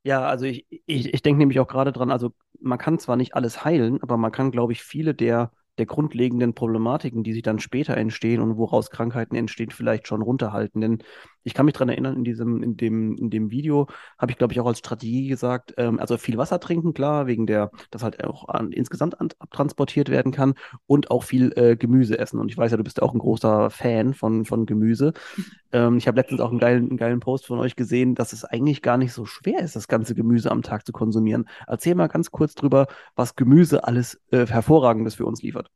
ja, 0.05 0.23
also 0.27 0.45
ich, 0.47 0.67
ich, 0.87 1.13
ich 1.15 1.23
denke 1.23 1.39
nämlich 1.39 1.61
auch 1.61 1.69
gerade 1.69 1.93
dran, 1.93 2.11
also 2.11 2.33
man 2.61 2.79
kann 2.79 2.99
zwar 2.99 3.17
nicht 3.17 3.35
alles 3.35 3.65
heilen, 3.65 4.03
aber 4.03 4.17
man 4.17 4.33
kann, 4.33 4.51
glaube 4.51 4.73
ich, 4.73 4.83
viele 4.83 5.15
der 5.15 5.53
der 5.79 5.87
grundlegenden 5.87 6.53
Problematiken, 6.55 7.25
die 7.25 7.33
sich 7.33 7.43
dann 7.43 7.59
später 7.59 7.97
entstehen 7.97 8.43
und 8.43 8.59
woraus 8.59 8.91
Krankheiten 8.91 9.35
entstehen, 9.37 9.71
vielleicht 9.71 10.07
schon 10.07 10.21
runterhalten. 10.21 10.83
Denn 10.83 11.03
ich 11.45 11.55
kann 11.55 11.67
mich 11.67 11.75
daran 11.75 11.89
erinnern, 11.89 12.17
in 12.17 12.25
diesem, 12.25 12.63
in 12.63 12.77
dem, 12.77 13.17
in 13.17 13.31
dem 13.31 13.51
Video 13.51 13.89
habe 14.19 14.33
ich, 14.33 14.39
glaube 14.39 14.53
ich, 14.53 14.61
auch 14.61 14.67
als 14.67 14.79
Strategie 14.79 15.29
gesagt, 15.29 15.75
ähm, 15.77 15.99
also 15.99 16.17
viel 16.19 16.39
Wasser 16.39 16.61
trinken, 16.61 16.95
klar, 16.95 17.27
wegen 17.27 17.47
der, 17.47 17.71
dass 17.91 18.03
halt 18.03 18.23
auch 18.25 18.49
an, 18.49 18.73
insgesamt 18.73 19.21
an, 19.21 19.29
abtransportiert 19.39 20.09
werden 20.09 20.33
kann 20.33 20.55
und 20.87 21.11
auch 21.11 21.25
viel 21.25 21.53
äh, 21.57 21.77
Gemüse 21.77 22.19
essen. 22.19 22.39
Und 22.39 22.51
ich 22.51 22.59
weiß 22.59 22.71
ja, 22.71 22.77
du 22.77 22.85
bist 22.85 22.99
ja 22.99 23.03
auch 23.03 23.15
ein 23.15 23.19
großer 23.19 23.71
Fan 23.71 24.15
von, 24.15 24.45
von 24.45 24.67
Gemüse. 24.67 25.13
Ähm, 25.75 25.97
ich 25.97 26.07
habe 26.07 26.21
letztens 26.21 26.43
auch 26.43 26.51
einen 26.51 26.59
geilen, 26.59 26.91
einen 26.91 26.99
geilen 26.99 27.21
Post 27.21 27.47
von 27.47 27.59
euch 27.59 27.77
gesehen, 27.77 28.15
dass 28.15 28.35
es 28.35 28.45
eigentlich 28.45 28.83
gar 28.83 28.99
nicht 28.99 29.15
so 29.15 29.25
schwer 29.25 29.61
ist, 29.61 29.75
das 29.75 29.89
ganze 29.89 30.15
Gemüse 30.15 30.51
am 30.51 30.61
Tag 30.61 30.85
zu 30.85 30.93
konsumieren. 30.93 31.49
Erzähl 31.67 31.95
mal 31.95 32.09
ganz 32.09 32.31
kurz 32.31 32.55
drüber, 32.55 32.89
was 33.17 33.37
Gemüse 33.37 33.85
alles 33.85 34.21
äh, 34.33 34.47
hervorragendes 34.47 35.15
für 35.15 35.25
uns 35.25 35.41
liefert. 35.41 35.71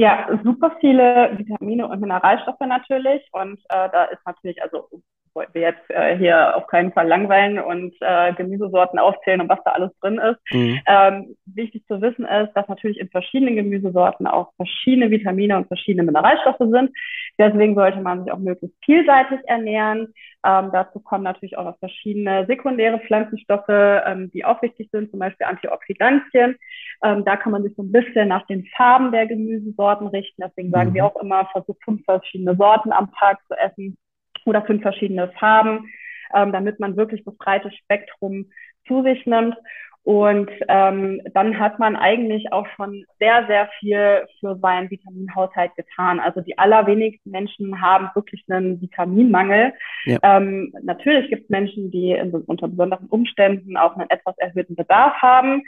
Ja, 0.00 0.26
super 0.42 0.78
viele 0.80 1.36
Vitamine 1.36 1.86
und 1.86 2.00
Mineralstoffe 2.00 2.60
natürlich. 2.60 3.22
Und 3.32 3.60
äh, 3.68 3.90
da 3.92 4.04
ist 4.04 4.24
natürlich, 4.24 4.62
also 4.62 4.88
wir 5.34 5.60
jetzt 5.60 5.90
äh, 5.90 6.16
hier 6.16 6.56
auf 6.56 6.66
keinen 6.66 6.92
Fall 6.92 7.06
langweilen 7.06 7.58
und 7.58 7.94
äh, 8.00 8.32
Gemüsesorten 8.34 8.98
aufzählen 8.98 9.40
und 9.40 9.48
was 9.48 9.62
da 9.64 9.72
alles 9.72 9.90
drin 10.00 10.18
ist. 10.18 10.38
Mhm. 10.52 10.80
Ähm, 10.86 11.36
wichtig 11.46 11.84
zu 11.86 12.00
wissen 12.00 12.24
ist, 12.24 12.52
dass 12.54 12.68
natürlich 12.68 12.98
in 12.98 13.08
verschiedenen 13.08 13.56
Gemüsesorten 13.56 14.26
auch 14.26 14.52
verschiedene 14.56 15.10
Vitamine 15.10 15.56
und 15.56 15.68
verschiedene 15.68 16.04
Mineralstoffe 16.04 16.58
sind. 16.58 16.90
Deswegen 17.38 17.74
sollte 17.74 18.00
man 18.00 18.24
sich 18.24 18.32
auch 18.32 18.38
möglichst 18.38 18.76
vielseitig 18.84 19.38
ernähren. 19.46 20.12
Ähm, 20.44 20.70
dazu 20.72 21.00
kommen 21.00 21.24
natürlich 21.24 21.58
auch 21.58 21.64
noch 21.64 21.78
verschiedene 21.78 22.46
sekundäre 22.46 22.98
Pflanzenstoffe, 23.00 23.68
ähm, 23.68 24.30
die 24.32 24.44
auch 24.44 24.60
wichtig 24.62 24.88
sind, 24.90 25.10
zum 25.10 25.20
Beispiel 25.20 25.46
Antioxidantien. 25.46 26.56
Ähm, 27.04 27.24
da 27.24 27.36
kann 27.36 27.52
man 27.52 27.62
sich 27.62 27.74
so 27.76 27.82
ein 27.82 27.92
bisschen 27.92 28.28
nach 28.28 28.46
den 28.46 28.66
Farben 28.76 29.12
der 29.12 29.26
Gemüsesorten 29.26 30.08
richten. 30.08 30.42
Deswegen 30.42 30.70
sagen 30.70 30.90
mhm. 30.90 30.94
wir 30.94 31.06
auch 31.06 31.16
immer, 31.16 31.46
versucht 31.46 31.82
fünf 31.84 32.04
verschiedene 32.04 32.56
Sorten 32.56 32.92
am 32.92 33.10
Tag 33.12 33.38
zu 33.46 33.54
essen 33.56 33.96
oder 34.44 34.62
fünf 34.62 34.82
verschiedene 34.82 35.28
Farben, 35.38 35.90
ähm, 36.34 36.52
damit 36.52 36.80
man 36.80 36.96
wirklich 36.96 37.24
das 37.24 37.36
breite 37.36 37.70
Spektrum 37.72 38.46
zu 38.86 39.02
sich 39.02 39.26
nimmt. 39.26 39.56
Und 40.02 40.50
ähm, 40.68 41.20
dann 41.34 41.58
hat 41.58 41.78
man 41.78 41.94
eigentlich 41.94 42.52
auch 42.52 42.66
schon 42.74 43.04
sehr, 43.18 43.46
sehr 43.46 43.68
viel 43.78 44.26
für 44.40 44.56
seinen 44.56 44.90
Vitaminhaushalt 44.90 45.74
getan. 45.76 46.20
Also 46.20 46.40
die 46.40 46.56
allerwenigsten 46.56 47.30
Menschen 47.30 47.82
haben 47.82 48.08
wirklich 48.14 48.42
einen 48.48 48.80
Vitaminmangel. 48.80 49.74
Ja. 50.06 50.18
Ähm, 50.22 50.72
natürlich 50.82 51.28
gibt 51.28 51.44
es 51.44 51.50
Menschen, 51.50 51.90
die 51.90 52.12
in, 52.12 52.30
unter 52.32 52.68
besonderen 52.68 53.08
Umständen 53.08 53.76
auch 53.76 53.94
einen 53.94 54.08
etwas 54.08 54.38
erhöhten 54.38 54.74
Bedarf 54.74 55.14
haben. 55.20 55.64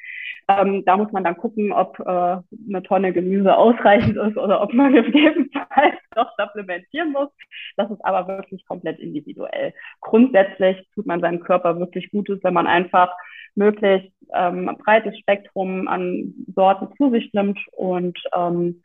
Ähm, 0.48 0.84
da 0.84 0.96
muss 0.96 1.12
man 1.12 1.24
dann 1.24 1.36
gucken, 1.36 1.72
ob 1.72 1.98
äh, 2.00 2.02
eine 2.04 2.82
Tonne 2.82 3.12
Gemüse 3.12 3.56
ausreichend 3.56 4.16
ist 4.16 4.36
oder 4.36 4.62
ob 4.62 4.72
man 4.72 4.92
gegebenenfalls 4.92 5.96
doch 6.14 6.30
supplementieren 6.38 7.12
muss. 7.12 7.28
Das 7.76 7.90
ist 7.90 8.04
aber 8.04 8.28
wirklich 8.28 8.64
komplett 8.66 8.98
individuell. 8.98 9.72
Grundsätzlich 10.00 10.86
tut 10.94 11.06
man 11.06 11.20
seinem 11.20 11.40
Körper 11.40 11.78
wirklich 11.78 12.10
Gutes, 12.10 12.40
wenn 12.42 12.54
man 12.54 12.66
einfach 12.66 13.14
möglichst 13.54 14.12
ähm, 14.34 14.68
ein 14.68 14.78
breites 14.78 15.18
Spektrum 15.18 15.88
an 15.88 16.34
Sorten 16.54 16.88
zu 16.96 17.10
sich 17.10 17.32
nimmt 17.32 17.58
und 17.72 18.18
ähm, 18.34 18.82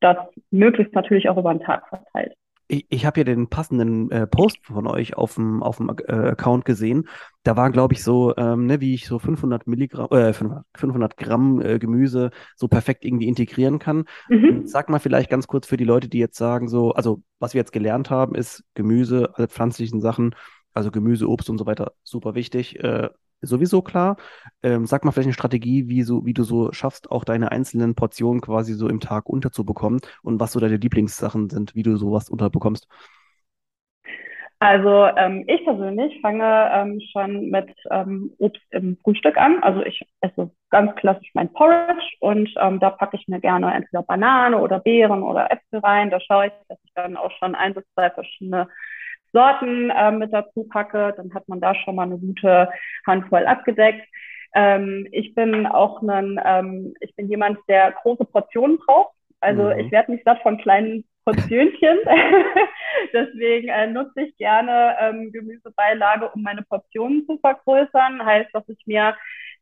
das 0.00 0.16
möglichst 0.50 0.94
natürlich 0.94 1.28
auch 1.28 1.36
über 1.36 1.52
den 1.52 1.62
Tag 1.62 1.88
verteilt. 1.88 2.34
Ich, 2.68 2.86
ich 2.88 3.06
habe 3.06 3.20
ja 3.20 3.24
den 3.24 3.48
passenden 3.48 4.10
äh, 4.10 4.26
Post 4.26 4.58
von 4.66 4.86
euch 4.86 5.16
auf 5.16 5.34
dem 5.34 5.62
auf 5.62 5.78
dem 5.78 5.90
äh, 6.06 6.12
Account 6.12 6.64
gesehen. 6.64 7.08
Da 7.42 7.56
war, 7.56 7.70
glaube 7.70 7.94
ich, 7.94 8.04
so, 8.04 8.36
ähm, 8.36 8.66
ne, 8.66 8.80
wie 8.80 8.94
ich 8.94 9.06
so 9.06 9.18
500 9.18 9.66
Milligramm, 9.66 10.08
äh, 10.10 10.32
500 10.32 11.16
Gramm 11.16 11.60
äh, 11.60 11.78
Gemüse 11.78 12.30
so 12.56 12.68
perfekt 12.68 13.04
irgendwie 13.04 13.26
integrieren 13.26 13.78
kann. 13.78 14.04
Mhm. 14.28 14.66
Sag 14.66 14.88
mal 14.90 14.98
vielleicht 14.98 15.30
ganz 15.30 15.46
kurz 15.46 15.66
für 15.66 15.76
die 15.76 15.84
Leute, 15.84 16.08
die 16.08 16.18
jetzt 16.18 16.36
sagen 16.36 16.68
so, 16.68 16.92
also 16.92 17.22
was 17.38 17.54
wir 17.54 17.60
jetzt 17.60 17.72
gelernt 17.72 18.10
haben, 18.10 18.34
ist 18.34 18.64
Gemüse, 18.74 19.30
alle 19.34 19.48
pflanzlichen 19.48 20.00
Sachen, 20.00 20.34
also 20.74 20.90
Gemüse, 20.90 21.28
Obst 21.28 21.50
und 21.50 21.58
so 21.58 21.66
weiter, 21.66 21.92
super 22.04 22.34
wichtig. 22.34 22.78
Äh, 22.80 23.08
sowieso 23.40 23.82
klar. 23.82 24.16
Ähm, 24.62 24.86
sag 24.86 25.04
mal 25.04 25.12
vielleicht 25.12 25.26
eine 25.26 25.34
Strategie, 25.34 25.88
wie, 25.88 26.02
so, 26.02 26.24
wie 26.26 26.34
du 26.34 26.42
so 26.42 26.72
schaffst, 26.72 27.10
auch 27.10 27.24
deine 27.24 27.52
einzelnen 27.52 27.94
Portionen 27.94 28.40
quasi 28.40 28.74
so 28.74 28.88
im 28.88 29.00
Tag 29.00 29.28
unterzubekommen 29.28 30.00
und 30.22 30.40
was 30.40 30.52
so 30.52 30.60
deine 30.60 30.76
Lieblingssachen 30.76 31.50
sind, 31.50 31.74
wie 31.74 31.82
du 31.82 31.96
sowas 31.96 32.28
unterbekommst. 32.28 32.88
Also 34.60 35.06
ähm, 35.16 35.44
ich 35.46 35.64
persönlich 35.64 36.20
fange 36.20 36.70
ähm, 36.72 37.00
schon 37.12 37.48
mit 37.50 37.72
ähm, 37.92 38.32
Obst 38.38 38.64
im 38.70 38.96
Frühstück 39.04 39.36
an. 39.36 39.62
Also 39.62 39.82
ich 39.82 40.04
esse 40.20 40.50
ganz 40.70 40.96
klassisch 40.96 41.30
mein 41.34 41.52
Porridge 41.52 42.04
und 42.18 42.50
ähm, 42.56 42.80
da 42.80 42.90
packe 42.90 43.16
ich 43.16 43.28
mir 43.28 43.40
gerne 43.40 43.72
entweder 43.72 44.02
Banane 44.02 44.58
oder 44.58 44.80
Beeren 44.80 45.22
oder 45.22 45.52
Äpfel 45.52 45.78
rein. 45.78 46.10
Da 46.10 46.18
schaue 46.20 46.48
ich, 46.48 46.52
dass 46.68 46.78
ich 46.82 46.92
dann 46.94 47.16
auch 47.16 47.30
schon 47.38 47.54
ein 47.54 47.72
bis 47.72 47.84
zwei 47.94 48.10
verschiedene 48.10 48.68
Sorten 49.32 49.90
äh, 49.90 50.10
mit 50.12 50.32
dazu 50.32 50.64
packe, 50.64 51.14
dann 51.16 51.32
hat 51.34 51.48
man 51.48 51.60
da 51.60 51.74
schon 51.74 51.96
mal 51.96 52.04
eine 52.04 52.18
gute 52.18 52.68
Handvoll 53.06 53.46
abgedeckt. 53.46 54.06
Ähm, 54.54 55.06
ich 55.12 55.34
bin 55.34 55.66
auch 55.66 56.02
ein, 56.02 56.40
ähm, 56.44 56.94
ich 57.00 57.14
bin 57.14 57.28
jemand, 57.28 57.58
der 57.68 57.92
große 57.92 58.24
Portionen 58.24 58.78
braucht. 58.78 59.14
Also 59.40 59.64
mhm. 59.64 59.78
ich 59.78 59.92
werde 59.92 60.12
nicht 60.12 60.24
satt 60.24 60.40
von 60.42 60.58
kleinen 60.58 61.04
Portionchen. 61.24 61.98
Deswegen 63.12 63.68
äh, 63.68 63.86
nutze 63.86 64.22
ich 64.22 64.36
gerne 64.36 64.96
ähm, 65.00 65.30
Gemüsebeilage, 65.32 66.28
um 66.30 66.42
meine 66.42 66.62
Portionen 66.62 67.26
zu 67.26 67.38
vergrößern. 67.38 68.24
Heißt, 68.24 68.50
dass 68.52 68.68
ich 68.68 68.80
mir 68.86 69.14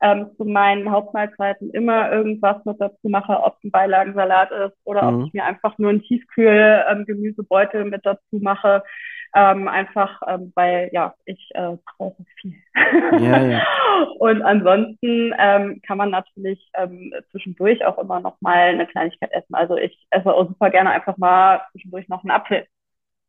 ähm, 0.02 0.30
zu 0.36 0.44
meinen 0.44 0.90
Hauptmahlzeiten 0.90 1.70
immer 1.70 2.12
irgendwas 2.12 2.64
mit 2.64 2.80
dazu 2.80 3.08
mache, 3.08 3.32
ob 3.42 3.56
es 3.56 3.64
ein 3.64 3.70
Beilagensalat 3.70 4.50
ist 4.50 4.76
oder 4.84 5.10
mhm. 5.10 5.20
ob 5.20 5.26
ich 5.26 5.32
mir 5.32 5.44
einfach 5.44 5.78
nur 5.78 5.90
einen 5.90 6.02
Tiefkühl-Gemüsebeutel 6.02 7.82
ähm, 7.82 7.90
mit 7.90 8.04
dazu 8.04 8.38
mache. 8.40 8.82
Ähm, 9.34 9.68
einfach, 9.68 10.22
ähm, 10.26 10.52
weil 10.54 10.88
ja, 10.92 11.14
ich 11.26 11.50
äh, 11.54 11.76
brauche 11.98 12.24
viel. 12.40 12.54
Ja, 13.18 13.42
ja. 13.42 13.62
Und 14.18 14.40
ansonsten 14.40 15.34
ähm, 15.38 15.82
kann 15.86 15.98
man 15.98 16.10
natürlich 16.10 16.70
ähm, 16.74 17.12
zwischendurch 17.30 17.84
auch 17.84 17.98
immer 17.98 18.20
noch 18.20 18.40
mal 18.40 18.68
eine 18.68 18.86
Kleinigkeit 18.86 19.32
essen. 19.32 19.54
Also 19.54 19.76
ich 19.76 20.06
esse 20.10 20.32
auch 20.32 20.46
super 20.48 20.70
gerne 20.70 20.90
einfach 20.90 21.18
mal 21.18 21.60
zwischendurch 21.72 22.08
noch 22.08 22.22
einen 22.22 22.30
Apfel 22.30 22.66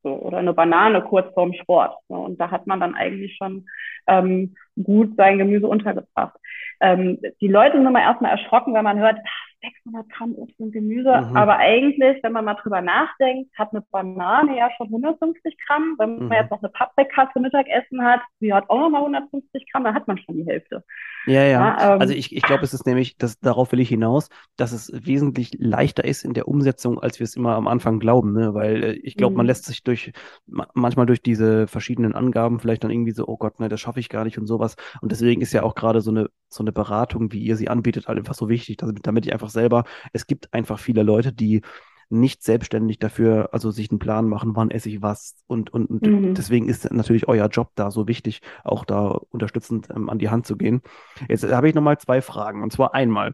so, 0.03 0.13
oder 0.13 0.38
eine 0.38 0.53
Banane 0.53 1.01
kurz 1.01 1.34
vorm 1.34 1.53
Sport. 1.53 1.97
So. 2.08 2.15
Und 2.15 2.39
da 2.39 2.51
hat 2.51 2.67
man 2.67 2.80
dann 2.80 2.95
eigentlich 2.95 3.36
schon 3.36 3.67
ähm, 4.08 4.56
gut 4.82 5.15
sein 5.17 5.38
Gemüse 5.38 5.67
untergebracht. 5.67 6.38
Ähm, 6.79 7.19
die 7.41 7.47
Leute 7.47 7.77
sind 7.77 7.87
immer 7.87 8.01
erstmal 8.01 8.31
erschrocken, 8.31 8.73
wenn 8.73 8.83
man 8.83 8.99
hört, 8.99 9.17
600 9.61 10.09
Gramm 10.09 10.33
Obst 10.35 10.59
und 10.59 10.71
Gemüse. 10.71 11.09
Mhm. 11.09 11.35
Aber 11.35 11.57
eigentlich, 11.57 12.21
wenn 12.23 12.31
man 12.31 12.45
mal 12.45 12.55
drüber 12.55 12.81
nachdenkt, 12.81 13.51
hat 13.57 13.71
eine 13.71 13.81
Banane 13.91 14.57
ja 14.57 14.69
schon 14.77 14.87
150 14.87 15.57
Gramm. 15.65 15.95
Wenn 15.97 16.19
mhm. 16.19 16.27
man 16.27 16.37
jetzt 16.37 16.51
noch 16.51 16.61
eine 16.61 17.31
zum 17.33 17.41
Mittagessen 17.41 18.03
hat, 18.03 18.21
die 18.39 18.53
hat 18.53 18.69
auch 18.69 18.79
nochmal 18.79 19.01
150 19.01 19.71
Gramm, 19.71 19.83
dann 19.83 19.95
hat 19.95 20.07
man 20.07 20.17
schon 20.17 20.37
die 20.37 20.45
Hälfte. 20.45 20.83
Ja, 21.25 21.43
ja. 21.43 21.49
ja 21.49 21.93
ähm, 21.93 22.01
also 22.01 22.13
ich, 22.13 22.35
ich 22.35 22.43
glaube, 22.43 22.63
es 22.63 22.73
ist 22.73 22.85
nämlich, 22.85 23.17
das, 23.17 23.39
darauf 23.39 23.71
will 23.71 23.79
ich 23.79 23.89
hinaus, 23.89 24.29
dass 24.55 24.71
es 24.71 24.91
wesentlich 24.93 25.51
leichter 25.59 26.05
ist 26.05 26.23
in 26.23 26.33
der 26.33 26.47
Umsetzung, 26.47 26.99
als 26.99 27.19
wir 27.19 27.25
es 27.25 27.35
immer 27.35 27.55
am 27.55 27.67
Anfang 27.67 27.99
glauben. 27.99 28.33
Ne? 28.33 28.53
Weil 28.53 28.83
äh, 28.83 28.91
ich 28.93 29.15
glaube, 29.15 29.31
mhm. 29.31 29.37
man 29.37 29.45
lässt 29.45 29.65
sich 29.65 29.83
durch, 29.83 30.11
manchmal 30.45 31.05
durch 31.05 31.21
diese 31.21 31.67
verschiedenen 31.67 32.13
Angaben 32.13 32.59
vielleicht 32.59 32.83
dann 32.83 32.91
irgendwie 32.91 33.11
so, 33.11 33.27
oh 33.27 33.37
Gott, 33.37 33.59
ne, 33.59 33.69
das 33.69 33.81
schaffe 33.81 33.99
ich 33.99 34.09
gar 34.09 34.23
nicht 34.23 34.37
und 34.37 34.47
sowas. 34.47 34.75
Und 35.01 35.11
deswegen 35.11 35.41
ist 35.41 35.53
ja 35.53 35.63
auch 35.63 35.75
gerade 35.75 36.01
so 36.01 36.11
eine, 36.11 36.29
so 36.49 36.63
eine 36.63 36.71
Beratung, 36.71 37.31
wie 37.31 37.39
ihr 37.39 37.55
sie 37.55 37.67
anbietet, 37.67 38.07
halt 38.07 38.17
einfach 38.17 38.33
so 38.33 38.49
wichtig, 38.49 38.77
damit, 38.77 39.05
damit 39.05 39.25
ich 39.25 39.33
einfach 39.33 39.46
selber, 39.49 39.83
es 40.13 40.27
gibt 40.27 40.53
einfach 40.53 40.79
viele 40.79 41.03
Leute, 41.03 41.33
die 41.33 41.62
nicht 42.10 42.43
selbstständig 42.43 42.99
dafür, 42.99 43.49
also 43.51 43.71
sich 43.71 43.89
einen 43.91 43.99
Plan 43.99 44.27
machen, 44.27 44.55
wann 44.55 44.71
esse 44.71 44.89
ich 44.89 45.01
was. 45.01 45.36
Und, 45.47 45.73
und, 45.73 45.89
und 45.89 46.03
mhm. 46.03 46.33
deswegen 46.33 46.69
ist 46.69 46.91
natürlich 46.91 47.27
euer 47.27 47.47
Job 47.47 47.71
da 47.75 47.91
so 47.91 48.07
wichtig, 48.07 48.41
auch 48.63 48.86
da 48.86 49.07
unterstützend 49.29 49.89
ähm, 49.89 50.10
an 50.10 50.19
die 50.19 50.29
Hand 50.29 50.47
zu 50.47 50.55
gehen. 50.55 50.81
Jetzt 51.27 51.43
habe 51.45 51.67
ich 51.67 51.75
nochmal 51.75 51.97
zwei 51.97 52.21
Fragen. 52.21 52.63
Und 52.63 52.71
zwar 52.71 52.93
einmal, 52.93 53.33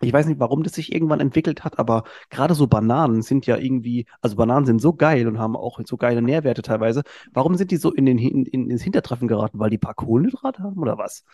ich 0.00 0.12
weiß 0.12 0.26
nicht, 0.26 0.40
warum 0.40 0.62
das 0.62 0.74
sich 0.74 0.92
irgendwann 0.92 1.20
entwickelt 1.20 1.64
hat, 1.64 1.78
aber 1.78 2.04
gerade 2.30 2.54
so 2.54 2.66
Bananen 2.66 3.22
sind 3.22 3.46
ja 3.46 3.56
irgendwie, 3.56 4.06
also 4.20 4.36
Bananen 4.36 4.66
sind 4.66 4.80
so 4.80 4.92
geil 4.94 5.26
und 5.28 5.38
haben 5.38 5.56
auch 5.56 5.80
so 5.84 5.96
geile 5.96 6.22
Nährwerte 6.22 6.62
teilweise. 6.62 7.02
Warum 7.32 7.54
sind 7.54 7.70
die 7.70 7.76
so 7.76 7.92
in 7.92 8.06
den 8.06 8.18
in, 8.18 8.46
ins 8.46 8.82
Hintertreffen 8.82 9.28
geraten? 9.28 9.58
Weil 9.58 9.70
die 9.70 9.78
paar 9.78 9.94
Kohlenhydrate 9.94 10.62
haben 10.62 10.78
oder 10.78 10.98
was? 10.98 11.24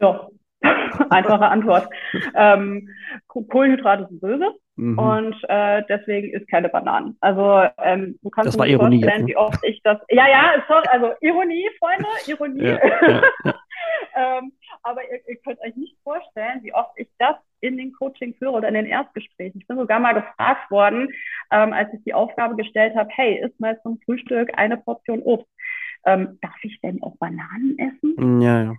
Ja, 0.00 0.28
Einfache 1.10 1.48
Antwort. 1.48 1.88
Ähm, 2.34 2.88
Kohlenhydrate 3.28 4.06
sind 4.08 4.20
böse 4.20 4.52
mhm. 4.76 4.98
und 4.98 5.36
äh, 5.48 5.82
deswegen 5.88 6.32
ist 6.32 6.48
keine 6.48 6.68
Bananen. 6.68 7.16
Also 7.20 7.66
ähm, 7.78 8.18
du 8.22 8.30
kannst 8.30 8.58
das 8.58 8.66
dir 8.66 8.78
vorstellen, 8.78 9.00
jetzt, 9.02 9.20
ne? 9.20 9.26
wie 9.26 9.36
oft 9.36 9.64
ich 9.64 9.80
das. 9.82 9.98
Ja, 10.10 10.28
ja, 10.28 10.62
sorry, 10.68 10.86
also 10.90 11.12
Ironie, 11.20 11.68
Freunde, 11.78 12.08
Ironie. 12.26 12.64
Ja, 12.64 12.78
ja, 12.86 13.22
ja. 13.44 13.54
ähm, 14.38 14.52
aber 14.82 15.02
ihr, 15.04 15.20
ihr, 15.28 15.36
könnt 15.36 15.60
euch 15.60 15.76
nicht 15.76 15.96
vorstellen, 16.02 16.60
wie 16.62 16.74
oft 16.74 16.92
ich 16.96 17.08
das 17.18 17.36
in 17.60 17.76
den 17.76 17.92
Coaching 17.92 18.34
führe 18.34 18.52
oder 18.52 18.68
in 18.68 18.74
den 18.74 18.86
Erstgesprächen. 18.86 19.60
Ich 19.60 19.66
bin 19.66 19.76
sogar 19.76 20.00
mal 20.00 20.14
gefragt 20.14 20.70
worden, 20.70 21.08
ähm, 21.50 21.72
als 21.72 21.92
ich 21.92 22.02
die 22.04 22.14
Aufgabe 22.14 22.56
gestellt 22.56 22.94
habe, 22.96 23.10
hey, 23.12 23.40
isst 23.44 23.58
mal 23.60 23.80
zum 23.82 24.00
Frühstück 24.04 24.50
eine 24.56 24.76
Portion 24.76 25.20
Obst. 25.22 25.48
Ähm, 26.06 26.38
darf 26.40 26.56
ich 26.62 26.80
denn 26.80 27.02
auch 27.02 27.16
Bananen 27.18 27.78
essen? 27.78 28.40
Ja, 28.40 28.62
ja. 28.64 28.74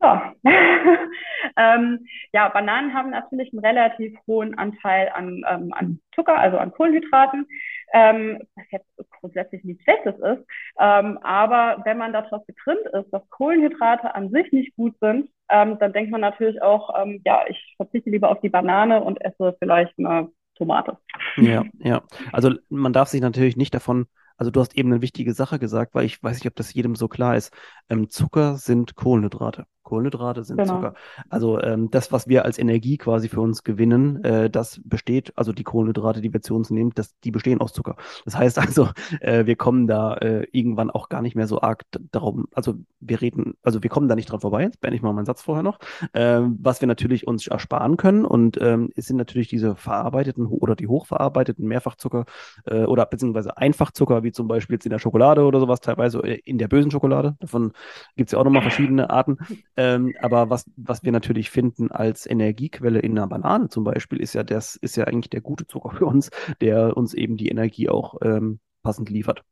Ja. 0.00 0.34
ähm, 1.56 2.06
ja, 2.32 2.48
Bananen 2.48 2.92
haben 2.92 3.10
natürlich 3.10 3.52
einen 3.52 3.64
relativ 3.64 4.16
hohen 4.26 4.56
Anteil 4.58 5.10
an, 5.14 5.44
ähm, 5.48 5.72
an 5.72 6.00
Zucker, 6.14 6.38
also 6.38 6.58
an 6.58 6.72
Kohlenhydraten, 6.72 7.46
ähm, 7.92 8.42
was 8.56 8.64
jetzt 8.70 9.10
grundsätzlich 9.20 9.64
nichts 9.64 9.84
Schlechtes 9.84 10.14
ist. 10.16 10.46
Ähm, 10.78 11.18
aber 11.22 11.82
wenn 11.84 11.98
man 11.98 12.12
darauf 12.12 12.46
getrimmt 12.46 12.86
ist, 12.92 13.10
dass 13.10 13.28
Kohlenhydrate 13.30 14.14
an 14.14 14.30
sich 14.30 14.52
nicht 14.52 14.76
gut 14.76 14.94
sind, 15.00 15.30
ähm, 15.48 15.78
dann 15.78 15.92
denkt 15.92 16.10
man 16.10 16.20
natürlich 16.20 16.60
auch, 16.60 16.90
ähm, 17.00 17.22
ja, 17.24 17.44
ich 17.48 17.74
verzichte 17.76 18.10
lieber 18.10 18.30
auf 18.30 18.40
die 18.40 18.50
Banane 18.50 19.02
und 19.02 19.20
esse 19.22 19.56
vielleicht 19.58 19.98
eine 19.98 20.28
Tomate. 20.56 20.98
Ja, 21.36 21.64
ja. 21.78 22.02
Also 22.32 22.52
man 22.68 22.92
darf 22.92 23.08
sich 23.08 23.20
natürlich 23.20 23.56
nicht 23.56 23.74
davon 23.74 24.06
also 24.38 24.50
du 24.50 24.60
hast 24.60 24.76
eben 24.76 24.92
eine 24.92 25.00
wichtige 25.00 25.32
Sache 25.32 25.58
gesagt, 25.58 25.94
weil 25.94 26.04
ich 26.04 26.22
weiß 26.22 26.36
nicht, 26.36 26.46
ob 26.46 26.54
das 26.56 26.74
jedem 26.74 26.94
so 26.94 27.08
klar 27.08 27.36
ist. 27.36 27.54
Ähm, 27.88 28.10
Zucker 28.10 28.56
sind 28.56 28.94
Kohlenhydrate. 28.94 29.66
Kohlenhydrate 29.86 30.44
sind 30.44 30.58
genau. 30.58 30.74
Zucker. 30.74 30.94
Also 31.30 31.60
ähm, 31.62 31.90
das, 31.90 32.10
was 32.12 32.28
wir 32.28 32.44
als 32.44 32.58
Energie 32.58 32.98
quasi 32.98 33.28
für 33.28 33.40
uns 33.40 33.62
gewinnen, 33.62 34.22
äh, 34.24 34.50
das 34.50 34.80
besteht, 34.84 35.32
also 35.36 35.52
die 35.52 35.62
Kohlenhydrate, 35.62 36.20
die 36.20 36.32
wir 36.32 36.42
zu 36.42 36.54
uns 36.56 36.70
nehmen, 36.70 36.90
das, 36.94 37.18
die 37.20 37.30
bestehen 37.30 37.60
aus 37.60 37.72
Zucker. 37.72 37.96
Das 38.24 38.36
heißt 38.36 38.58
also, 38.58 38.88
äh, 39.20 39.46
wir 39.46 39.56
kommen 39.56 39.86
da 39.86 40.14
äh, 40.14 40.46
irgendwann 40.50 40.90
auch 40.90 41.08
gar 41.08 41.22
nicht 41.22 41.36
mehr 41.36 41.46
so 41.46 41.60
arg 41.60 41.84
darum, 42.10 42.46
also 42.52 42.74
wir 43.00 43.20
reden, 43.20 43.54
also 43.62 43.82
wir 43.82 43.88
kommen 43.88 44.08
da 44.08 44.16
nicht 44.16 44.30
dran 44.30 44.40
vorbei, 44.40 44.62
jetzt 44.62 44.80
beende 44.80 44.96
ich 44.96 45.02
mal 45.02 45.12
meinen 45.12 45.24
Satz 45.24 45.42
vorher 45.42 45.62
noch, 45.62 45.78
ähm, 46.14 46.58
was 46.60 46.80
wir 46.80 46.88
natürlich 46.88 47.26
uns 47.26 47.46
ersparen 47.46 47.96
können 47.96 48.24
und 48.24 48.60
ähm, 48.60 48.90
es 48.96 49.06
sind 49.06 49.16
natürlich 49.16 49.46
diese 49.48 49.76
verarbeiteten 49.76 50.46
oder 50.46 50.74
die 50.74 50.88
hochverarbeiteten 50.88 51.66
Mehrfachzucker 51.66 52.24
äh, 52.64 52.84
oder 52.84 53.06
beziehungsweise 53.06 53.56
Einfachzucker, 53.56 54.24
wie 54.24 54.32
zum 54.32 54.48
Beispiel 54.48 54.74
jetzt 54.74 54.86
in 54.86 54.90
der 54.90 54.98
Schokolade 54.98 55.44
oder 55.44 55.60
sowas, 55.60 55.80
teilweise 55.80 56.18
äh, 56.24 56.40
in 56.44 56.58
der 56.58 56.66
bösen 56.66 56.90
Schokolade, 56.90 57.36
davon 57.38 57.72
gibt 58.16 58.28
es 58.28 58.32
ja 58.32 58.40
auch 58.40 58.44
nochmal 58.44 58.62
verschiedene 58.62 59.10
Arten, 59.10 59.38
ähm, 59.76 60.14
aber 60.20 60.50
was, 60.50 60.64
was 60.76 61.02
wir 61.02 61.12
natürlich 61.12 61.50
finden 61.50 61.90
als 61.90 62.26
Energiequelle 62.26 63.00
in 63.00 63.18
einer 63.18 63.26
Banane 63.26 63.68
zum 63.68 63.84
Beispiel, 63.84 64.20
ist 64.20 64.34
ja 64.34 64.42
das, 64.42 64.76
ist 64.76 64.96
ja 64.96 65.04
eigentlich 65.04 65.30
der 65.30 65.40
gute 65.42 65.66
Zucker 65.66 65.90
für 65.90 66.06
uns, 66.06 66.30
der 66.60 66.96
uns 66.96 67.14
eben 67.14 67.36
die 67.36 67.48
Energie 67.48 67.88
auch 67.88 68.16
ähm, 68.22 68.60
passend 68.82 69.10
liefert. 69.10 69.44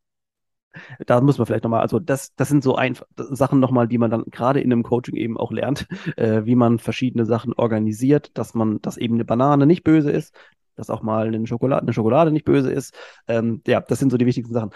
Da 1.06 1.20
muss 1.20 1.38
man 1.38 1.46
vielleicht 1.46 1.64
nochmal, 1.64 1.82
also 1.82 2.00
das, 2.00 2.34
das 2.34 2.48
sind 2.48 2.64
so 2.64 2.74
ein, 2.74 2.96
Sachen 3.16 3.60
nochmal, 3.60 3.86
die 3.86 3.98
man 3.98 4.10
dann 4.10 4.24
gerade 4.24 4.60
in 4.60 4.72
einem 4.72 4.82
Coaching 4.82 5.16
eben 5.16 5.36
auch 5.36 5.52
lernt, 5.52 5.86
äh, 6.16 6.44
wie 6.44 6.56
man 6.56 6.78
verschiedene 6.78 7.26
Sachen 7.26 7.52
organisiert, 7.52 8.36
dass 8.36 8.54
man, 8.54 8.80
dass 8.80 8.96
eben 8.96 9.14
eine 9.14 9.24
Banane 9.24 9.66
nicht 9.66 9.84
böse 9.84 10.10
ist, 10.10 10.34
dass 10.74 10.90
auch 10.90 11.02
mal 11.02 11.28
eine 11.28 11.46
Schokolade, 11.46 11.82
eine 11.82 11.92
Schokolade 11.92 12.32
nicht 12.32 12.44
böse 12.44 12.72
ist. 12.72 12.94
Ähm, 13.28 13.62
ja, 13.66 13.80
das 13.80 13.98
sind 13.98 14.10
so 14.10 14.16
die 14.16 14.26
wichtigsten 14.26 14.54
Sachen. 14.54 14.70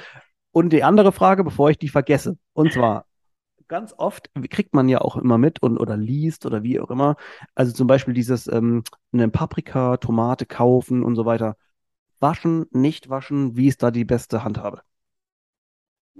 Und 0.53 0.73
die 0.73 0.85
andere 0.85 1.13
Frage, 1.13 1.45
bevor 1.45 1.71
ich 1.71 1.79
die 1.79 1.89
vergesse, 1.89 2.39
und 2.53 2.73
zwar, 2.73 3.08
ganz 3.69 3.95
oft 3.97 4.31
kriegt 4.51 4.75
man 4.75 4.89
ja 4.89 5.01
auch 5.01 5.17
immer 5.17 5.39
mit 5.39 5.63
und 5.63 5.79
oder 5.79 5.97
liest 5.97 6.47
oder 6.47 6.63
wie 6.63 6.81
auch 6.81 6.91
immer. 6.91 7.17
Also 7.55 7.73
zum 7.73 7.87
Beispiel 7.87 8.15
dieses 8.15 8.49
ähm, 8.49 8.83
eine 9.13 9.29
Paprika, 9.29 9.97
Tomate 9.99 10.47
kaufen 10.47 11.03
und 11.05 11.17
so 11.17 11.25
weiter. 11.27 11.57
Waschen, 12.21 12.67
nicht 12.73 13.11
waschen, 13.11 13.57
wie 13.57 13.69
ist 13.69 13.83
da 13.83 13.91
die 13.91 14.05
beste 14.05 14.45
Handhabe? 14.45 14.83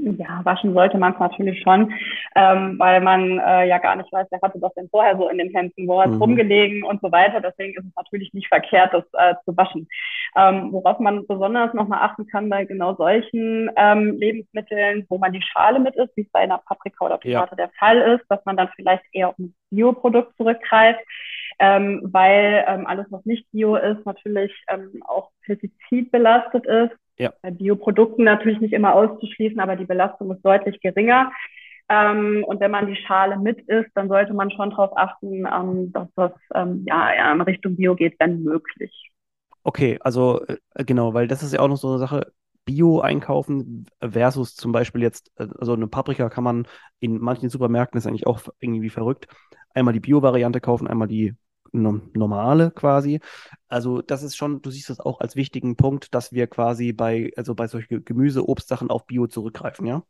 Ja, 0.01 0.41
waschen 0.45 0.75
sollte 0.75 0.97
man 0.97 1.15
es 1.15 1.19
natürlich 1.19 1.61
schon, 1.61 1.93
ähm, 2.37 2.79
weil 2.79 3.01
man 3.01 3.39
äh, 3.39 3.67
ja 3.67 3.79
gar 3.79 3.97
nicht 3.97 4.13
weiß, 4.13 4.29
wer 4.31 4.41
hatte 4.41 4.61
das 4.61 4.73
denn 4.75 4.89
vorher 4.91 5.17
so 5.17 5.29
in 5.29 5.39
den 5.39 5.51
Händen, 5.51 5.89
wo 5.89 6.01
hat 6.01 6.11
es 6.11 6.17
mhm. 6.17 6.23
rumgelegen 6.23 6.85
und 6.85 7.01
so 7.01 7.11
weiter. 7.11 7.41
Deswegen 7.41 7.77
ist 7.77 7.85
es 7.85 7.97
natürlich 7.97 8.33
nicht 8.33 8.49
verkehrt, 8.49 8.95
das 8.95 9.05
äh, 9.15 9.35
zu 9.45 9.57
waschen. 9.57 9.89
Ähm, 10.37 10.73
worauf 10.73 11.01
man 11.01 11.27
besonders 11.27 11.75
nochmal 11.75 12.01
achten 12.03 12.27
kann 12.27 12.49
bei 12.49 12.65
genau 12.65 12.95
solchen 12.95 13.71
ähm, 13.77 14.17
Lebensmitteln, 14.19 15.05
wo 15.09 15.19
man 15.19 15.33
die 15.33 15.43
Schale 15.43 15.81
mit 15.81 15.97
ist, 15.97 16.17
wie 16.17 16.23
es 16.23 16.31
bei 16.31 16.41
einer 16.41 16.59
Paprika 16.59 17.05
oder 17.05 17.19
Tomate 17.19 17.57
ja. 17.59 17.67
der 17.67 17.71
Fall 17.79 17.99
ist, 17.99 18.25
dass 18.29 18.45
man 18.45 18.57
dann 18.57 18.69
vielleicht 18.77 19.05
eher 19.13 19.31
auf 19.31 19.39
ein 19.39 19.55
Bioprodukt 19.71 20.37
zurückgreift 20.37 21.01
ähm, 21.59 22.01
weil 22.05 22.65
ähm, 22.69 22.87
alles, 22.87 23.07
was 23.11 23.25
nicht 23.25 23.51
Bio 23.51 23.77
ist, 23.77 24.05
natürlich 24.07 24.53
ähm, 24.69 25.03
auch 25.07 25.31
pestizidbelastet 25.45 26.67
ist. 26.67 26.93
Ja. 27.19 27.33
Bei 27.43 27.51
Bioprodukten 27.51 28.25
natürlich 28.25 28.61
nicht 28.61 28.73
immer 28.73 28.95
auszuschließen, 28.95 29.59
aber 29.61 29.77
die 29.77 29.85
Belastung 29.85 30.31
ist 30.33 30.43
deutlich 30.43 30.81
geringer. 30.81 31.33
Ähm, 31.89 32.45
und 32.47 32.61
wenn 32.61 32.71
man 32.71 32.87
die 32.87 32.97
Schale 32.97 33.39
mit 33.39 33.61
isst, 33.63 33.91
dann 33.95 34.09
sollte 34.09 34.35
man 34.35 34.51
schon 34.51 34.71
darauf 34.71 34.97
achten, 34.97 35.47
ähm, 35.47 35.93
dass 35.93 36.09
das 36.17 36.33
ähm, 36.55 36.85
ja, 36.87 37.33
in 37.33 37.41
Richtung 37.41 37.77
Bio 37.77 37.95
geht, 37.95 38.17
wenn 38.19 38.43
möglich. 38.43 39.11
Okay, 39.63 39.99
also 40.01 40.45
äh, 40.47 40.85
genau, 40.85 41.15
weil 41.15 41.29
das 41.29 41.43
ist 41.43 41.53
ja 41.53 41.61
auch 41.61 41.69
noch 41.69 41.77
so 41.77 41.89
eine 41.89 41.99
Sache. 41.99 42.33
Bio 42.65 43.01
einkaufen 43.01 43.87
versus 44.03 44.55
zum 44.55 44.73
Beispiel 44.73 45.01
jetzt, 45.01 45.33
äh, 45.37 45.49
also 45.59 45.73
eine 45.73 45.89
Paprika 45.89 46.29
kann 46.29 46.45
man 46.45 46.67
in 47.01 47.19
manchen 47.19 47.49
Supermärkten 47.49 47.97
ist 47.97 48.07
eigentlich 48.07 48.27
auch 48.27 48.43
irgendwie 48.61 48.91
verrückt. 48.91 49.27
Einmal 49.73 49.95
die 49.95 50.01
Bio-Variante 50.01 50.61
kaufen, 50.61 50.87
einmal 50.87 51.09
die 51.09 51.35
normale 51.73 52.71
quasi. 52.71 53.21
Also 53.69 54.03
das 54.03 54.23
ist 54.23 54.37
schon, 54.37 54.63
du 54.63 54.71
siehst 54.71 54.91
das 54.91 55.01
auch 55.01 55.21
als 55.21 55.37
wichtigen 55.37 55.77
Punkt, 55.77 56.15
dass 56.15 56.33
wir 56.33 56.47
quasi 56.47 56.93
bei, 56.93 57.31
also 57.37 57.55
bei 57.55 57.67
solchen 57.67 58.05
Gemüse, 58.05 58.49
Obstsachen 58.49 58.91
auf 58.91 59.07
Bio 59.07 59.27
zurückgreifen, 59.27 59.87
ja? 59.87 60.03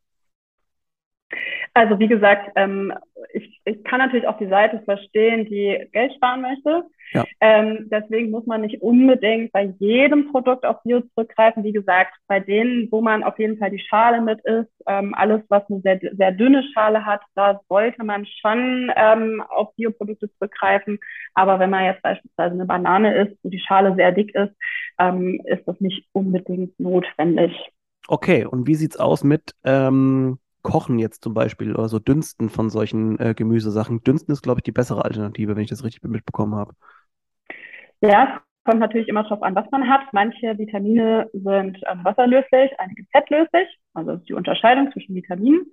Also 1.75 1.99
wie 1.99 2.09
gesagt, 2.09 2.51
ähm, 2.57 2.93
ich, 3.33 3.61
ich 3.65 3.85
kann 3.85 3.99
natürlich 3.99 4.27
auch 4.27 4.39
die 4.39 4.49
Seite 4.49 4.81
verstehen, 4.85 5.45
die 5.45 5.89
Geld 5.93 6.13
sparen 6.15 6.41
möchte. 6.41 6.85
Ja. 7.13 7.25
Ähm, 7.41 7.89
deswegen 7.91 8.31
muss 8.31 8.47
man 8.47 8.61
nicht 8.61 8.83
unbedingt 8.83 9.53
bei 9.53 9.75
jedem 9.79 10.31
Produkt 10.31 10.65
auf 10.65 10.83
Bio 10.83 11.01
zurückgreifen. 11.01 11.65
Wie 11.65 11.73
gesagt, 11.73 12.15
bei 12.27 12.41
denen, 12.41 12.89
wo 12.91 13.01
man 13.01 13.23
auf 13.23 13.39
jeden 13.39 13.59
Fall 13.59 13.71
die 13.71 13.79
Schale 13.79 14.21
mit 14.21 14.41
ist, 14.45 14.71
ähm, 14.87 15.15
alles, 15.15 15.43
was 15.49 15.63
eine 15.69 15.81
sehr, 15.81 16.01
sehr 16.17 16.33
dünne 16.33 16.63
Schale 16.75 17.05
hat, 17.05 17.23
da 17.35 17.61
sollte 17.69 18.05
man 18.05 18.27
schon 18.27 18.93
ähm, 18.97 19.43
auf 19.49 19.75
Bioprodukte 19.77 20.31
zurückgreifen. 20.35 20.99
Aber 21.35 21.59
wenn 21.59 21.71
man 21.71 21.85
jetzt 21.85 22.03
beispielsweise 22.03 22.55
eine 22.55 22.67
Banane 22.67 23.15
isst, 23.17 23.39
wo 23.43 23.49
die 23.49 23.61
Schale 23.61 23.95
sehr 23.95 24.13
dick 24.13 24.35
ist, 24.35 24.55
ähm, 24.99 25.41
ist 25.45 25.67
das 25.67 25.81
nicht 25.81 26.07
unbedingt 26.13 26.79
notwendig. 26.79 27.53
Okay, 28.09 28.45
und 28.45 28.67
wie 28.67 28.75
sieht's 28.75 28.97
aus 28.97 29.23
mit 29.23 29.55
ähm, 29.65 30.39
Kochen 30.63 30.99
jetzt 30.99 31.23
zum 31.23 31.35
Beispiel 31.35 31.75
oder 31.75 31.89
so 31.89 31.99
Dünsten 31.99 32.49
von 32.49 32.71
solchen 32.71 33.19
äh, 33.19 33.35
Gemüsesachen? 33.35 34.03
Dünsten 34.03 34.33
ist, 34.33 34.43
glaube 34.43 34.61
ich, 34.61 34.65
die 34.65 34.73
bessere 34.73 35.05
Alternative, 35.05 35.55
wenn 35.55 35.63
ich 35.63 35.71
das 35.71 35.85
richtig 35.85 36.03
mitbekommen 36.05 36.55
habe. 36.55 36.75
Ja, 38.01 38.41
kommt 38.65 38.81
natürlich 38.81 39.09
immer 39.09 39.23
darauf 39.23 39.43
an, 39.43 39.55
was 39.55 39.71
man 39.71 39.89
hat. 39.89 40.03
Manche 40.13 40.59
Vitamine 40.59 41.29
sind 41.33 41.79
ähm, 41.91 42.01
wasserlöslich, 42.05 42.71
einige 42.79 43.05
fettlöslich. 43.13 43.69
Also 43.95 44.13
das 44.13 44.21
ist 44.21 44.29
die 44.29 44.35
Unterscheidung 44.35 44.93
zwischen 44.93 45.15
Vitaminen. 45.15 45.67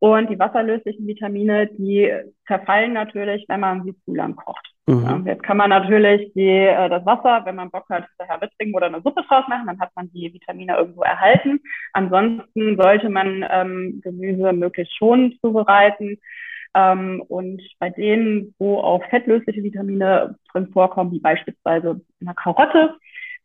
Und 0.00 0.30
die 0.30 0.38
wasserlöslichen 0.38 1.06
Vitamine, 1.06 1.66
die 1.66 2.10
zerfallen 2.46 2.92
natürlich, 2.92 3.44
wenn 3.48 3.60
man 3.60 3.82
sie 3.84 3.96
zu 4.04 4.14
lang 4.14 4.36
kocht. 4.36 4.66
Mhm. 4.86 5.24
Jetzt 5.26 5.42
kann 5.42 5.56
man 5.56 5.70
natürlich 5.70 6.32
die, 6.34 6.48
äh, 6.48 6.88
das 6.88 7.04
Wasser, 7.04 7.42
wenn 7.44 7.56
man 7.56 7.70
Bock 7.70 7.84
hat, 7.90 8.06
daher 8.16 8.38
mittrinken 8.40 8.74
oder 8.74 8.86
eine 8.86 9.02
Suppe 9.02 9.22
draus 9.28 9.46
machen, 9.48 9.66
dann 9.66 9.80
hat 9.80 9.90
man 9.96 10.10
die 10.12 10.32
Vitamine 10.32 10.76
irgendwo 10.76 11.02
erhalten. 11.02 11.60
Ansonsten 11.92 12.76
sollte 12.76 13.10
man 13.10 13.44
ähm, 13.50 14.00
Gemüse 14.02 14.52
möglichst 14.52 14.96
schon 14.96 15.36
zubereiten. 15.42 16.18
Ähm, 16.74 17.22
und 17.28 17.62
bei 17.78 17.90
denen, 17.90 18.54
wo 18.58 18.78
auch 18.78 19.04
fettlösliche 19.10 19.62
Vitamine 19.62 20.36
drin 20.52 20.68
vorkommen, 20.72 21.12
wie 21.12 21.20
beispielsweise 21.20 22.00
in 22.20 22.26
der 22.26 22.34
Karotte, 22.34 22.96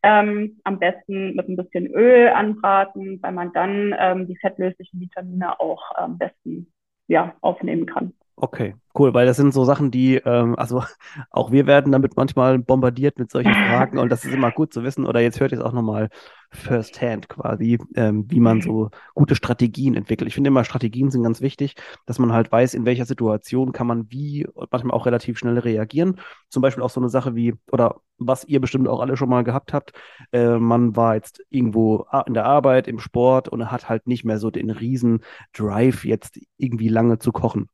ähm, 0.02 0.60
am 0.64 0.78
besten 0.78 1.34
mit 1.34 1.48
ein 1.48 1.56
bisschen 1.56 1.86
Öl 1.86 2.28
anbraten, 2.28 3.22
weil 3.22 3.32
man 3.32 3.52
dann 3.52 3.94
ähm, 3.98 4.26
die 4.26 4.36
fettlöslichen 4.36 5.00
Vitamine 5.00 5.58
auch 5.58 5.82
am 5.94 6.18
besten 6.18 6.72
ja, 7.08 7.34
aufnehmen 7.40 7.86
kann. 7.86 8.12
Okay, 8.36 8.74
cool, 8.98 9.14
weil 9.14 9.26
das 9.26 9.36
sind 9.36 9.54
so 9.54 9.64
Sachen, 9.64 9.92
die, 9.92 10.16
ähm, 10.16 10.56
also 10.58 10.82
auch 11.30 11.52
wir 11.52 11.66
werden 11.68 11.92
damit 11.92 12.16
manchmal 12.16 12.58
bombardiert 12.58 13.16
mit 13.16 13.30
solchen 13.30 13.54
Fragen 13.54 13.96
und 13.98 14.10
das 14.10 14.24
ist 14.24 14.34
immer 14.34 14.50
gut 14.50 14.72
zu 14.72 14.82
wissen. 14.82 15.06
Oder 15.06 15.20
jetzt 15.20 15.38
hört 15.38 15.52
ihr 15.52 15.58
es 15.58 15.64
auch 15.64 15.72
nochmal 15.72 16.08
firsthand 16.50 17.28
quasi, 17.28 17.78
ähm, 17.94 18.24
wie 18.28 18.40
man 18.40 18.60
so 18.60 18.90
gute 19.14 19.36
Strategien 19.36 19.94
entwickelt. 19.94 20.26
Ich 20.26 20.34
finde 20.34 20.48
immer, 20.48 20.64
Strategien 20.64 21.12
sind 21.12 21.22
ganz 21.22 21.40
wichtig, 21.42 21.76
dass 22.06 22.18
man 22.18 22.32
halt 22.32 22.50
weiß, 22.50 22.74
in 22.74 22.84
welcher 22.84 23.04
Situation 23.04 23.70
kann 23.72 23.86
man 23.86 24.10
wie 24.10 24.46
manchmal 24.70 24.96
auch 24.96 25.06
relativ 25.06 25.38
schnell 25.38 25.58
reagieren. 25.58 26.20
Zum 26.48 26.60
Beispiel 26.60 26.82
auch 26.82 26.90
so 26.90 27.00
eine 27.00 27.08
Sache 27.10 27.36
wie, 27.36 27.54
oder 27.70 28.00
was 28.18 28.44
ihr 28.44 28.60
bestimmt 28.60 28.88
auch 28.88 29.00
alle 29.00 29.16
schon 29.16 29.28
mal 29.28 29.44
gehabt 29.44 29.72
habt, 29.72 29.92
äh, 30.32 30.58
man 30.58 30.96
war 30.96 31.14
jetzt 31.14 31.40
irgendwo 31.50 32.06
in 32.26 32.34
der 32.34 32.46
Arbeit, 32.46 32.88
im 32.88 32.98
Sport 32.98 33.48
und 33.48 33.70
hat 33.70 33.88
halt 33.88 34.08
nicht 34.08 34.24
mehr 34.24 34.38
so 34.38 34.50
den 34.50 34.70
riesen 34.70 35.20
Drive, 35.52 36.04
jetzt 36.04 36.40
irgendwie 36.56 36.88
lange 36.88 37.18
zu 37.20 37.30
kochen. 37.30 37.68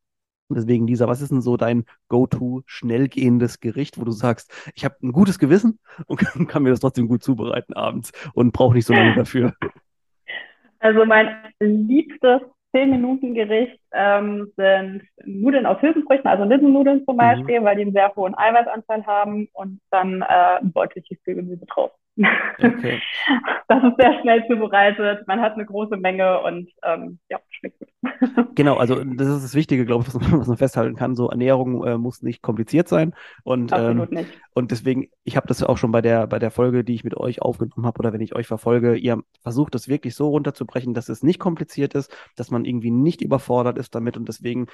Und 0.50 0.56
deswegen, 0.56 0.86
Lisa, 0.88 1.06
was 1.06 1.22
ist 1.22 1.30
denn 1.30 1.40
so 1.40 1.56
dein 1.56 1.84
Go-To 2.08 2.62
schnell 2.66 3.08
gehendes 3.08 3.60
Gericht, 3.60 4.00
wo 4.00 4.04
du 4.04 4.10
sagst, 4.10 4.52
ich 4.74 4.84
habe 4.84 4.96
ein 5.02 5.12
gutes 5.12 5.38
Gewissen 5.38 5.78
und 6.06 6.16
kann 6.48 6.64
mir 6.64 6.70
das 6.70 6.80
trotzdem 6.80 7.06
gut 7.06 7.22
zubereiten 7.22 7.72
abends 7.72 8.12
und 8.34 8.52
brauche 8.52 8.74
nicht 8.74 8.86
so 8.86 8.92
lange 8.92 9.14
dafür? 9.14 9.54
Also 10.80 11.04
mein 11.04 11.28
liebstes 11.60 12.40
10-Minuten-Gericht 12.74 13.78
ähm, 13.92 14.52
sind 14.56 15.02
Nudeln 15.24 15.66
aus 15.66 15.80
Hülsenfrüchten, 15.82 16.28
also 16.28 16.44
Linsennudeln 16.44 17.04
zum 17.04 17.14
mhm. 17.14 17.18
Beispiel, 17.18 17.60
mhm. 17.60 17.64
weil 17.64 17.76
die 17.76 17.82
einen 17.82 17.92
sehr 17.92 18.14
hohen 18.16 18.36
Eiweißanteil 18.36 19.06
haben 19.06 19.48
und 19.52 19.80
dann 19.90 20.22
äh, 20.22 20.58
ein 20.60 20.72
Beutel 20.72 21.02
Tiefkühlgemüse 21.02 21.66
drauf. 21.66 21.92
Okay. 22.58 23.00
Das 23.68 23.84
ist 23.84 23.96
sehr 23.98 24.20
schnell 24.20 24.44
zubereitet, 24.48 25.28
man 25.28 25.40
hat 25.40 25.54
eine 25.54 25.64
große 25.64 25.96
Menge 25.96 26.40
und 26.40 26.68
ähm, 26.82 27.20
ja, 27.28 27.38
schmeckt 27.50 27.78
gut. 27.78 27.88
Genau, 28.56 28.76
also 28.76 29.04
das 29.04 29.28
ist 29.28 29.44
das 29.44 29.54
Wichtige, 29.54 29.86
glaube 29.86 30.02
ich, 30.02 30.12
was 30.12 30.20
man, 30.20 30.40
was 30.40 30.48
man 30.48 30.56
festhalten 30.56 30.96
kann. 30.96 31.14
So 31.14 31.30
Ernährung 31.30 31.86
äh, 31.86 31.96
muss 31.96 32.22
nicht 32.22 32.42
kompliziert 32.42 32.88
sein. 32.88 33.14
Und, 33.44 33.72
Absolut 33.72 34.10
ähm, 34.10 34.18
nicht. 34.18 34.40
und 34.54 34.72
deswegen, 34.72 35.08
ich 35.22 35.36
habe 35.36 35.46
das 35.46 35.62
auch 35.62 35.78
schon 35.78 35.92
bei 35.92 36.02
der, 36.02 36.26
bei 36.26 36.40
der 36.40 36.50
Folge, 36.50 36.82
die 36.82 36.94
ich 36.94 37.04
mit 37.04 37.16
euch 37.16 37.42
aufgenommen 37.42 37.86
habe 37.86 38.00
oder 38.00 38.12
wenn 38.12 38.20
ich 38.20 38.34
euch 38.34 38.48
verfolge, 38.48 38.96
ihr 38.96 39.22
versucht 39.40 39.74
das 39.76 39.86
wirklich 39.86 40.16
so 40.16 40.28
runterzubrechen, 40.30 40.92
dass 40.92 41.08
es 41.08 41.22
nicht 41.22 41.38
kompliziert 41.38 41.94
ist, 41.94 42.12
dass 42.34 42.50
man 42.50 42.64
irgendwie 42.64 42.90
nicht 42.90 43.22
überfordert 43.22 43.78
ist 43.78 43.94
damit 43.94 44.16
und 44.16 44.28
deswegen 44.28 44.66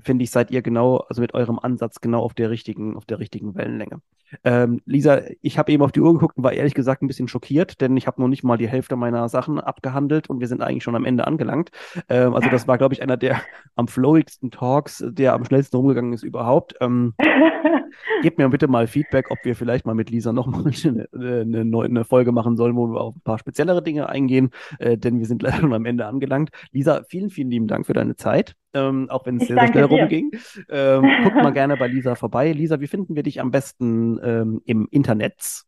finde 0.00 0.24
ich, 0.24 0.30
seid 0.30 0.50
ihr 0.50 0.62
genau, 0.62 0.98
also 1.08 1.20
mit 1.20 1.34
eurem 1.34 1.58
Ansatz 1.58 2.00
genau 2.00 2.20
auf 2.20 2.34
der 2.34 2.50
richtigen, 2.50 2.96
auf 2.96 3.04
der 3.04 3.18
richtigen 3.18 3.54
Wellenlänge. 3.54 4.00
Ähm, 4.44 4.80
Lisa, 4.86 5.22
ich 5.40 5.58
habe 5.58 5.72
eben 5.72 5.82
auf 5.82 5.92
die 5.92 6.00
Uhr 6.00 6.12
geguckt 6.14 6.36
und 6.36 6.44
war 6.44 6.52
ehrlich 6.52 6.74
gesagt 6.74 7.02
ein 7.02 7.06
bisschen 7.06 7.28
schockiert, 7.28 7.80
denn 7.80 7.96
ich 7.96 8.06
habe 8.06 8.20
noch 8.20 8.28
nicht 8.28 8.42
mal 8.42 8.56
die 8.56 8.68
Hälfte 8.68 8.96
meiner 8.96 9.28
Sachen 9.28 9.60
abgehandelt 9.60 10.30
und 10.30 10.40
wir 10.40 10.48
sind 10.48 10.62
eigentlich 10.62 10.84
schon 10.84 10.96
am 10.96 11.04
Ende 11.04 11.26
angelangt. 11.26 11.70
Ähm, 12.08 12.34
also 12.34 12.48
das 12.48 12.66
war, 12.66 12.78
glaube 12.78 12.94
ich, 12.94 13.02
einer 13.02 13.16
der 13.16 13.40
am 13.76 13.88
flowigsten 13.88 14.50
Talks, 14.50 15.04
der 15.06 15.34
am 15.34 15.44
schnellsten 15.44 15.76
rumgegangen 15.76 16.12
ist 16.12 16.22
überhaupt. 16.22 16.74
Ähm, 16.80 17.14
gebt 18.22 18.38
mir 18.38 18.48
bitte 18.48 18.68
mal 18.68 18.86
Feedback, 18.86 19.30
ob 19.30 19.38
wir 19.44 19.54
vielleicht 19.54 19.84
mal 19.84 19.94
mit 19.94 20.10
Lisa 20.10 20.32
nochmal 20.32 20.64
eine, 20.84 21.08
eine, 21.12 21.84
eine 21.84 22.04
Folge 22.04 22.32
machen 22.32 22.56
sollen, 22.56 22.74
wo 22.74 22.86
wir 22.88 23.00
auf 23.00 23.16
ein 23.16 23.20
paar 23.20 23.38
speziellere 23.38 23.82
Dinge 23.82 24.08
eingehen, 24.08 24.50
äh, 24.78 24.96
denn 24.96 25.18
wir 25.18 25.26
sind 25.26 25.42
leider 25.42 25.58
schon 25.58 25.74
am 25.74 25.84
Ende 25.84 26.06
angelangt. 26.06 26.50
Lisa, 26.70 27.02
vielen, 27.08 27.30
vielen 27.30 27.50
lieben 27.50 27.66
Dank 27.66 27.86
für 27.86 27.92
deine 27.92 28.16
Zeit 28.16 28.56
ähm, 28.74 29.08
auch 29.10 29.26
wenn 29.26 29.36
es 29.36 29.46
sehr, 29.46 29.56
sehr 29.56 29.68
schnell 29.68 29.88
dir. 29.88 30.00
rumging. 30.00 30.30
Ähm, 30.70 31.02
guckt 31.24 31.36
mal 31.36 31.52
gerne 31.52 31.76
bei 31.76 31.86
Lisa 31.86 32.14
vorbei. 32.14 32.52
Lisa, 32.52 32.80
wie 32.80 32.86
finden 32.86 33.16
wir 33.16 33.22
dich 33.22 33.40
am 33.40 33.50
besten 33.50 34.20
ähm, 34.22 34.62
im 34.64 34.88
Internet? 34.90 35.64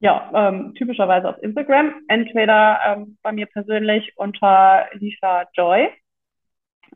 Ja, 0.00 0.30
ähm, 0.34 0.74
typischerweise 0.74 1.28
auf 1.28 1.42
Instagram. 1.42 1.94
Entweder 2.08 2.80
ähm, 2.86 3.18
bei 3.22 3.32
mir 3.32 3.46
persönlich 3.46 4.12
unter 4.16 4.86
Lisa 4.94 5.44
Joy 5.54 5.88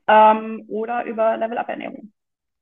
ähm, 0.09 0.65
oder 0.69 1.05
über 1.05 1.37
Level 1.37 1.59
Up 1.59 1.69
Ernährung. 1.69 2.13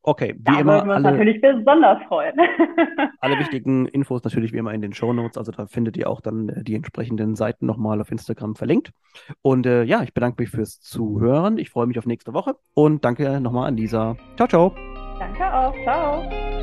Okay, 0.07 0.35
wie 0.37 0.43
da 0.45 0.61
immer. 0.61 0.73
würden 0.75 0.89
wir 0.89 0.97
uns 0.97 1.07
alle, 1.07 1.17
natürlich 1.17 1.41
besonders 1.41 2.03
freuen. 2.05 2.35
alle 3.21 3.39
wichtigen 3.39 3.87
Infos 3.87 4.23
natürlich 4.23 4.53
wie 4.53 4.59
immer 4.59 4.75
in 4.75 4.83
den 4.83 4.93
Show 4.93 5.15
Notes. 5.15 5.39
Also 5.39 5.51
da 5.51 5.67
findet 5.67 5.97
ihr 5.97 6.11
auch 6.11 6.21
dann 6.21 6.51
äh, 6.51 6.63
die 6.63 6.75
entsprechenden 6.75 7.37
Seiten 7.37 7.65
nochmal 7.65 8.03
auf 8.03 8.11
Instagram 8.11 8.55
verlinkt. 8.55 8.93
Und 9.41 9.65
äh, 9.65 9.83
ja, 9.85 10.03
ich 10.03 10.13
bedanke 10.13 10.43
mich 10.43 10.51
fürs 10.51 10.79
Zuhören. 10.81 11.57
Ich 11.57 11.71
freue 11.71 11.87
mich 11.87 11.99
auf 11.99 12.05
nächste 12.05 12.35
Woche 12.35 12.55
und 12.75 13.03
danke 13.03 13.41
nochmal 13.41 13.69
an 13.69 13.79
Lisa. 13.79 14.17
Ciao, 14.37 14.47
ciao. 14.47 14.75
Danke 15.19 15.55
auch. 15.55 15.75
Ciao. 15.85 16.54